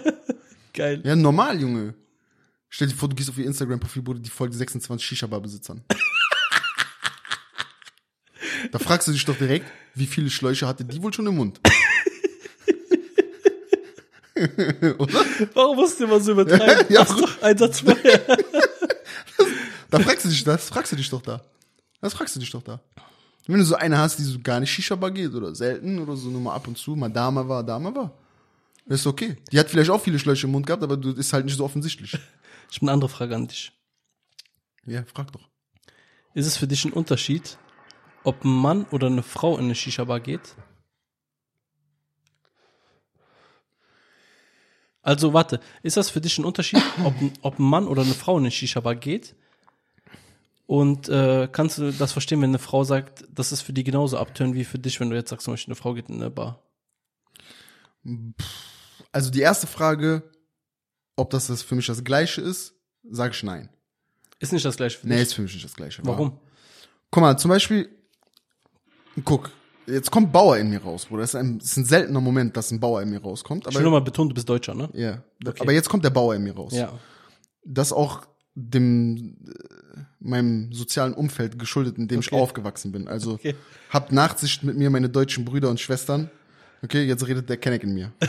[0.73, 1.01] Geil.
[1.05, 1.95] Ja, normal, Junge.
[2.69, 5.85] Stell dir vor, du gehst auf ihr Instagram-Profil, Bruder, die folgt 26 Shisha-Bar-Besitzern.
[8.73, 11.61] da fragst du dich doch direkt, wie viele Schläuche hatte die wohl schon im Mund?
[14.37, 15.25] Oder?
[15.55, 16.87] Warum musst du immer so übertreiben?
[16.91, 18.21] Ja, doch Einsatz vorher.
[19.91, 21.41] Da fragst du dich das, fragst du dich doch da.
[22.01, 22.81] Das fragst du dich doch da.
[23.47, 26.31] Wenn du so eine hast, die so gar nicht Shisha-Bar geht oder selten oder so
[26.31, 28.11] nur mal ab und zu, mal Dame war, Dame war,
[28.87, 29.37] ist okay.
[29.53, 31.65] Die hat vielleicht auch viele Schläuche im Mund gehabt, aber du ist halt nicht so
[31.65, 32.19] offensichtlich.
[32.71, 33.71] Ich habe eine andere Frage an dich.
[34.85, 35.49] Ja, frag doch.
[36.33, 37.57] Ist es für dich ein Unterschied,
[38.25, 40.57] ob ein Mann oder eine Frau in eine Shisha-Bar geht?
[45.05, 48.15] Also warte, ist das für dich ein Unterschied, ob, ein- ob ein Mann oder eine
[48.15, 49.37] Frau in eine Shisha-Bar geht?
[50.67, 54.17] Und äh, kannst du das verstehen, wenn eine Frau sagt, das ist für die genauso
[54.17, 56.31] abtören wie für dich, wenn du jetzt sagst, zum Beispiel eine Frau geht in eine
[56.31, 56.63] Bar?
[59.13, 60.23] Also die erste Frage,
[61.17, 62.75] ob das, das für mich das Gleiche ist,
[63.09, 63.69] sage ich nein.
[64.39, 65.23] Ist nicht das gleiche für Nee, dich?
[65.25, 66.03] ist für mich nicht das Gleiche.
[66.05, 66.39] Warum?
[67.11, 67.89] Guck mal, zum Beispiel,
[69.25, 69.51] guck,
[69.87, 71.23] jetzt kommt Bauer in mir raus, Bruder.
[71.23, 73.67] Das ist ein, das ist ein seltener Moment, dass ein Bauer in mir rauskommt.
[73.69, 74.89] Ich will nur Aber, mal betonen, du bist Deutscher, ne?
[74.95, 75.61] ja, Okay.
[75.61, 76.73] aber jetzt kommt der Bauer in mir raus.
[76.75, 76.93] Ja.
[77.65, 82.41] Das auch dem, äh, meinem sozialen Umfeld geschuldet, in dem ich Okay.
[82.41, 83.09] aufgewachsen bin.
[83.09, 83.55] Also, Okay.
[83.91, 86.31] habt Nachsicht mit mir, meine deutschen Brüder und Schwestern.
[86.83, 88.13] Okay, jetzt redet der Kenneck in mir.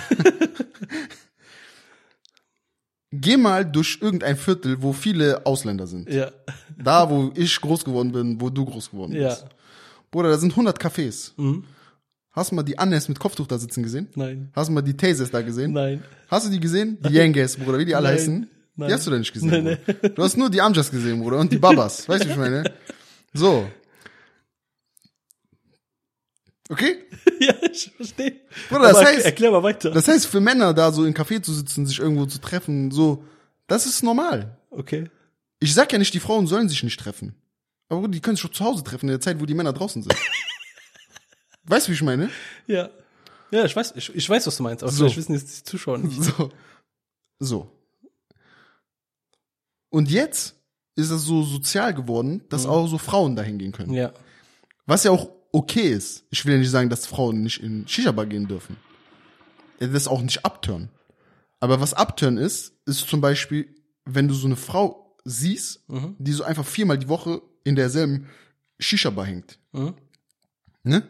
[3.11, 6.09] Geh mal durch irgendein Viertel, wo viele Ausländer sind.
[6.09, 6.31] Ja.
[6.77, 9.37] Da, wo ich groß geworden bin, wo du groß geworden Ja.
[10.11, 11.31] Bruder, da sind 100 Cafés.
[11.37, 11.63] Mhm.
[12.31, 14.09] Hast du mal die Annes mit Kopftuch da sitzen gesehen?
[14.15, 14.51] Nein.
[14.53, 15.71] Hast du mal die Tasers da gesehen?
[15.71, 16.03] Nein.
[16.29, 16.97] Hast du die gesehen?
[17.01, 18.17] Die Yangas, Bruder, wie die alle Nein.
[18.17, 18.49] heißen?
[18.75, 18.87] Nein.
[18.89, 20.09] Die hast du denn nicht gesehen, Nein, Bruder?
[20.09, 22.07] Du hast nur die Amjas gesehen, Bruder, und die Babas.
[22.09, 22.63] weißt du, wie ich meine?
[23.33, 23.65] So.
[26.69, 26.97] Okay?
[27.39, 28.41] ja, ich verstehe.
[28.69, 29.91] Bruder, das Aber heißt- erklär mal weiter.
[29.91, 33.23] Das heißt, für Männer da so im Café zu sitzen, sich irgendwo zu treffen, so,
[33.67, 34.57] das ist normal.
[34.71, 35.09] okay.
[35.61, 37.33] Ich sag ja nicht, die Frauen sollen sich nicht treffen.
[37.89, 39.73] Aber Bruder, die können sich schon zu Hause treffen in der Zeit, wo die Männer
[39.73, 40.15] draußen sind.
[41.65, 42.29] weißt du, wie ich meine?
[42.67, 42.89] Ja.
[43.51, 45.03] Ja, ich weiß, ich, ich weiß, was du meinst, aber So.
[45.05, 46.21] vielleicht wissen jetzt die Zuschauer nicht.
[46.21, 46.51] So.
[47.39, 47.71] So.
[49.89, 50.55] Und jetzt
[50.95, 53.93] ist es so sozial geworden, dass auch so Frauen dahin gehen können.
[53.93, 54.13] Ja.
[54.85, 56.25] Was ja auch okay ist.
[56.31, 58.77] Ich will ja nicht sagen, dass Frauen nicht in Shisha-Bar gehen dürfen.
[59.79, 60.89] Das auch nicht abtören.
[61.59, 63.73] Aber was abtören ist, ist zum Beispiel,
[64.05, 68.29] wenn du so eine Frau siehst, die so einfach viermal die Woche in derselben
[68.79, 69.59] Shisha-Bar hängt.
[69.73, 69.95] Mhm.
[70.83, 71.03] Ne?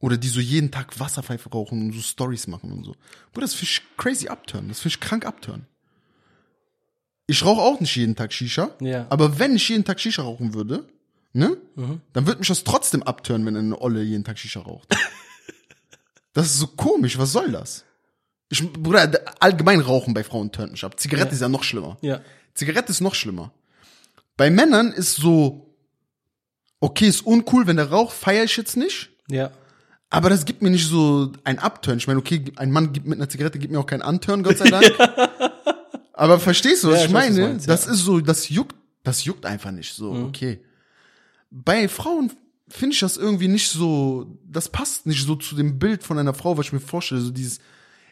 [0.00, 2.92] Oder die so jeden Tag Wasserpfeife rauchen und so Stories machen und so.
[3.32, 4.68] Bruder, das finde ich crazy abtören.
[4.68, 5.66] Das finde ich krank abtören.
[7.28, 8.74] Ich rauche auch nicht jeden Tag Shisha.
[8.80, 9.06] Ja.
[9.08, 10.84] Aber wenn ich jeden Tag Shisha rauchen würde,
[11.32, 11.56] ne?
[12.12, 14.88] Dann würde mich das trotzdem abtören, wenn eine Olle jeden Tag Shisha raucht.
[16.32, 17.16] das ist so komisch.
[17.16, 17.84] Was soll das?
[18.50, 20.98] Ich, Bruder, allgemein Rauchen bei Frauen tönt mich ab.
[20.98, 21.34] Zigarette Ja.
[21.34, 21.96] ist ja noch schlimmer.
[22.02, 22.20] Ja.
[22.54, 23.52] Zigarette ist noch schlimmer.
[24.42, 25.72] Bei Männern ist so,
[26.80, 29.10] okay, ist uncool, wenn der raucht, feier ich jetzt nicht.
[29.30, 29.52] Ja.
[30.10, 31.98] Aber das gibt mir nicht so ein Upturn.
[31.98, 34.58] Ich meine, okay, ein Mann gibt mit einer Zigarette gibt mir auch keinen Anturn, Gott
[34.58, 34.92] sei Dank.
[36.14, 37.40] Aber verstehst du, was Ja, ich ich meine?
[37.40, 37.90] meinst, das ja.
[37.90, 37.94] Mhm.
[37.94, 38.74] ist so, das juckt,
[39.04, 40.58] das juckt einfach nicht so, okay.
[41.52, 42.32] Bei Frauen
[42.66, 46.34] finde ich das irgendwie nicht so, das passt nicht so zu dem Bild von einer
[46.34, 47.60] Frau, was ich mir vorstelle, so dieses,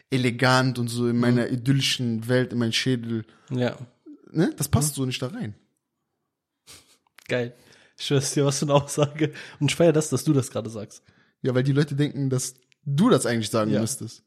[0.09, 3.25] elegant und so in meiner idyllischen Welt, in meinen Schädel.
[3.49, 3.75] Ja,
[4.31, 4.53] Ne?
[4.55, 5.55] Das passt so nicht da rein.
[7.31, 7.53] Geil.
[7.97, 9.31] Ich schwör's dir, was für eine Aussage.
[9.59, 11.01] Und ich feier das, dass du das gerade sagst.
[11.41, 12.53] Ja, weil die Leute denken, dass
[12.85, 13.81] du das eigentlich sagen Ja.
[13.81, 14.23] müsstest.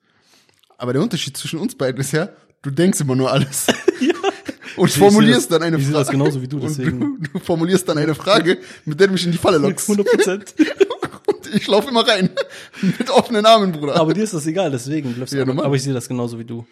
[0.79, 2.29] Aber der Unterschied zwischen uns beiden ist ja,
[2.62, 3.67] du denkst immer nur alles.
[4.77, 6.05] Und Ich formulierst das- dann eine ich seh Frage.
[6.05, 7.01] das genauso wie du, Und deswegen.
[7.01, 9.88] Du, du formulierst dann eine Frage, mit der du mich in die Falle lockst.
[9.88, 10.55] 100 Prozent.
[11.27, 12.31] Und ich laufe immer rein.
[12.83, 13.95] Mit offenen Armen, Bruder.
[13.97, 15.14] Aber dir ist das egal, deswegen.
[15.31, 15.67] Ja, aber, normal.
[15.67, 16.67] aber ich sehe das genauso wie du.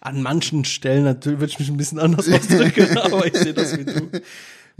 [0.00, 3.76] An manchen Stellen natürlich würde ich mich ein bisschen anders ausdrücken, aber ich sehe das
[3.76, 4.08] wie du.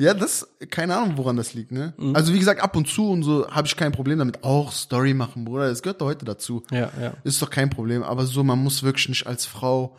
[0.00, 1.92] Ja, das, keine Ahnung, woran das liegt, ne?
[1.98, 2.14] Mhm.
[2.14, 4.44] Also wie gesagt, ab und zu und so habe ich kein Problem damit.
[4.44, 5.68] Auch Story machen, Bruder.
[5.68, 6.62] Das gehört doch heute dazu.
[6.70, 7.14] Ja, ja.
[7.24, 8.04] Ist doch kein Problem.
[8.04, 9.96] Aber so, man muss wirklich nicht als Frau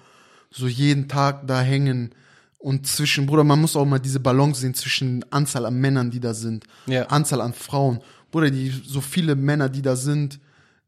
[0.51, 2.15] so jeden Tag da hängen
[2.57, 6.19] und zwischen, Bruder, man muss auch mal diese Balance sehen zwischen Anzahl an Männern, die
[6.21, 7.03] da sind, Ja.
[7.07, 7.99] Anzahl an Frauen.
[8.31, 10.39] Bruder, die, so viele Männer, die da sind,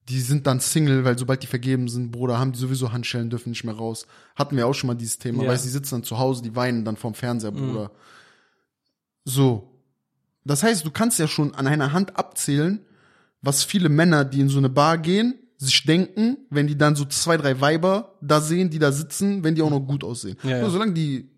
[0.10, 3.50] die sind dann Single, weil sobald die vergeben sind, Bruder, haben die sowieso Handschellen, dürfen
[3.50, 4.08] nicht mehr raus.
[4.36, 5.50] Hatten wir auch schon mal dieses Thema, Ja.
[5.50, 7.91] weißt du, die sitzen dann zu Hause, die weinen dann vorm Fernseher, Bruder.
[9.26, 9.68] So.
[10.44, 12.84] Das heißt, du kannst ja schon an einer Hand abzählen,
[13.42, 17.06] was viele Männer, die in so eine Bar gehen, sich denken, wenn die dann so
[17.06, 20.38] zwei, drei Weiber da sehen, die da sitzen, wenn die auch noch gut aussehen.
[20.44, 20.62] Ja, ja.
[20.62, 21.30] Nur solange die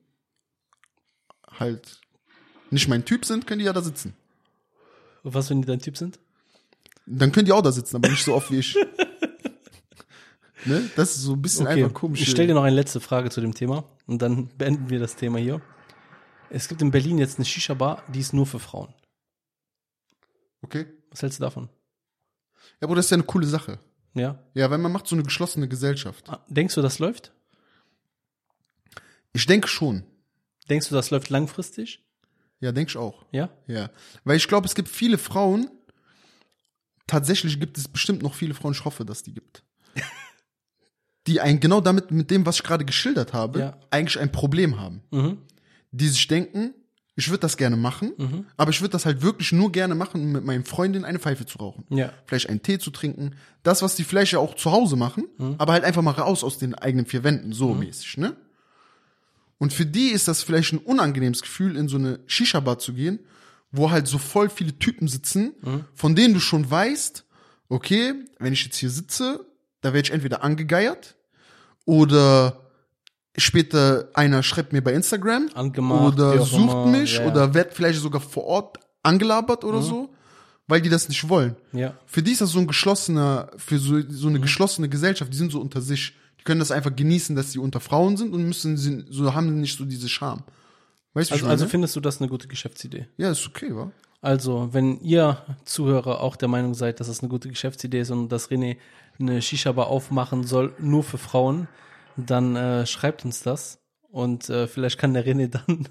[1.60, 2.00] halt
[2.72, 4.13] nicht mein Typ sind, können die ja da sitzen.
[5.24, 6.19] Und was, wenn die dein Typ sind?
[7.06, 8.76] Dann können die auch da sitzen, aber nicht so oft wie ich.
[10.65, 10.89] ne?
[10.96, 12.22] Das ist so ein bisschen Okay, einfach komisch.
[12.22, 15.15] ich stelle dir noch eine letzte Frage zu dem Thema und dann beenden wir das
[15.17, 15.62] Thema hier.
[16.54, 18.94] Es gibt in Berlin jetzt eine Shisha-Bar, die ist nur für Frauen.
[20.62, 20.86] Okay.
[21.10, 21.70] Was hältst du davon?
[22.80, 23.80] Ja, aber das ist ja eine coole Sache.
[24.13, 24.39] Ja?
[24.54, 26.30] Ja, weil man macht so eine geschlossene Gesellschaft.
[26.30, 27.34] Ah, Denkst du, das läuft?
[29.34, 30.04] Ich denke schon.
[30.70, 32.06] Denkst du, das läuft langfristig?
[32.60, 33.26] Ja, denke ich auch.
[33.32, 33.50] Ja?
[33.68, 33.89] Ja.
[34.24, 35.70] Weil ich glaube, es gibt viele Frauen,
[37.08, 39.63] tatsächlich gibt es bestimmt noch viele Frauen, ich hoffe, dass die gibt.
[41.28, 43.80] die ein, genau damit, mit dem, was ich gerade geschildert habe, Ja.
[43.89, 45.02] eigentlich ein Problem haben.
[45.12, 45.39] Mhm.
[45.95, 46.73] Die sich denken,
[47.15, 48.45] ich würde das gerne machen, Mhm.
[48.58, 51.45] aber ich würde das halt wirklich nur gerne machen, um mit meinen Freundinnen eine Pfeife
[51.45, 51.86] zu rauchen.
[51.89, 52.12] Ja.
[52.25, 53.36] Vielleicht einen Tee zu trinken.
[53.62, 55.56] Das, was die vielleicht ja auch zu Hause machen, Mhm.
[55.60, 58.36] aber halt einfach mal raus aus den eigenen vier Wänden, so mäßig, ne?
[59.60, 63.19] Und für die ist das vielleicht ein unangenehmes Gefühl, in so eine Shisha-Bar zu gehen,
[63.71, 65.86] wo halt so voll viele Typen sitzen, Mhm.
[65.93, 67.23] von denen du schon weißt,
[67.69, 69.45] okay, wenn ich jetzt hier sitze,
[69.82, 71.15] da werde ich entweder angegeiert
[71.86, 72.62] oder
[73.38, 76.86] später einer schreibt mir bei Instagram Angemacht, oder sucht immer.
[76.88, 77.26] mich ja.
[77.28, 80.10] oder wird vielleicht sogar vor Ort angelabert oder so,
[80.67, 81.56] weil die das nicht wollen.
[81.72, 81.93] Ja.
[82.06, 84.36] Für die ist das so ein geschlossener, für so, so Mhm.
[84.36, 86.13] eine geschlossene Gesellschaft, die sind so unter sich.
[86.39, 89.60] Die können das einfach genießen, dass sie unter Frauen sind und müssen sie, so haben
[89.60, 90.43] nicht so diese Scham.
[91.13, 93.08] Weißt du, Also, also findest du das eine gute Geschäftsidee?
[93.17, 93.91] Ja, ist okay, wa?
[94.22, 98.30] Also, wenn ihr Zuhörer auch der Meinung seid, dass das eine gute Geschäftsidee ist und
[98.30, 98.78] dass René
[99.19, 101.67] eine Shisha-Bar aufmachen soll, nur für Frauen,
[102.17, 103.80] dann äh, schreibt uns das.
[104.12, 105.88] Und äh, vielleicht kann der René dann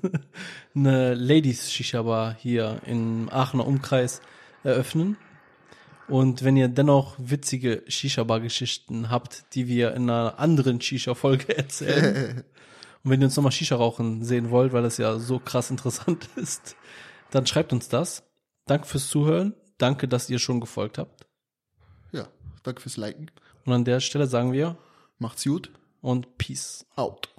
[0.74, 4.20] eine Ladies-Shisha-Bar hier im Aachener Umkreis
[4.62, 5.16] eröffnen.
[6.08, 12.44] Und wenn ihr dennoch witzige Shisha-Bar-Geschichten habt, die wir in einer anderen Shisha-Folge erzählen,
[13.02, 16.28] und wenn ihr uns nochmal Shisha rauchen sehen wollt, weil das ja so krass interessant
[16.36, 16.76] ist,
[17.30, 18.22] dann schreibt uns das.
[18.66, 19.54] Danke fürs Zuhören.
[19.78, 21.26] Danke, dass ihr schon gefolgt habt.
[22.12, 22.28] Ja,
[22.62, 23.30] danke fürs Liken.
[23.64, 24.76] Und an der Stelle sagen wir
[25.18, 25.70] Macht's gut.
[26.02, 26.84] Und Peace.
[26.96, 27.31] Out.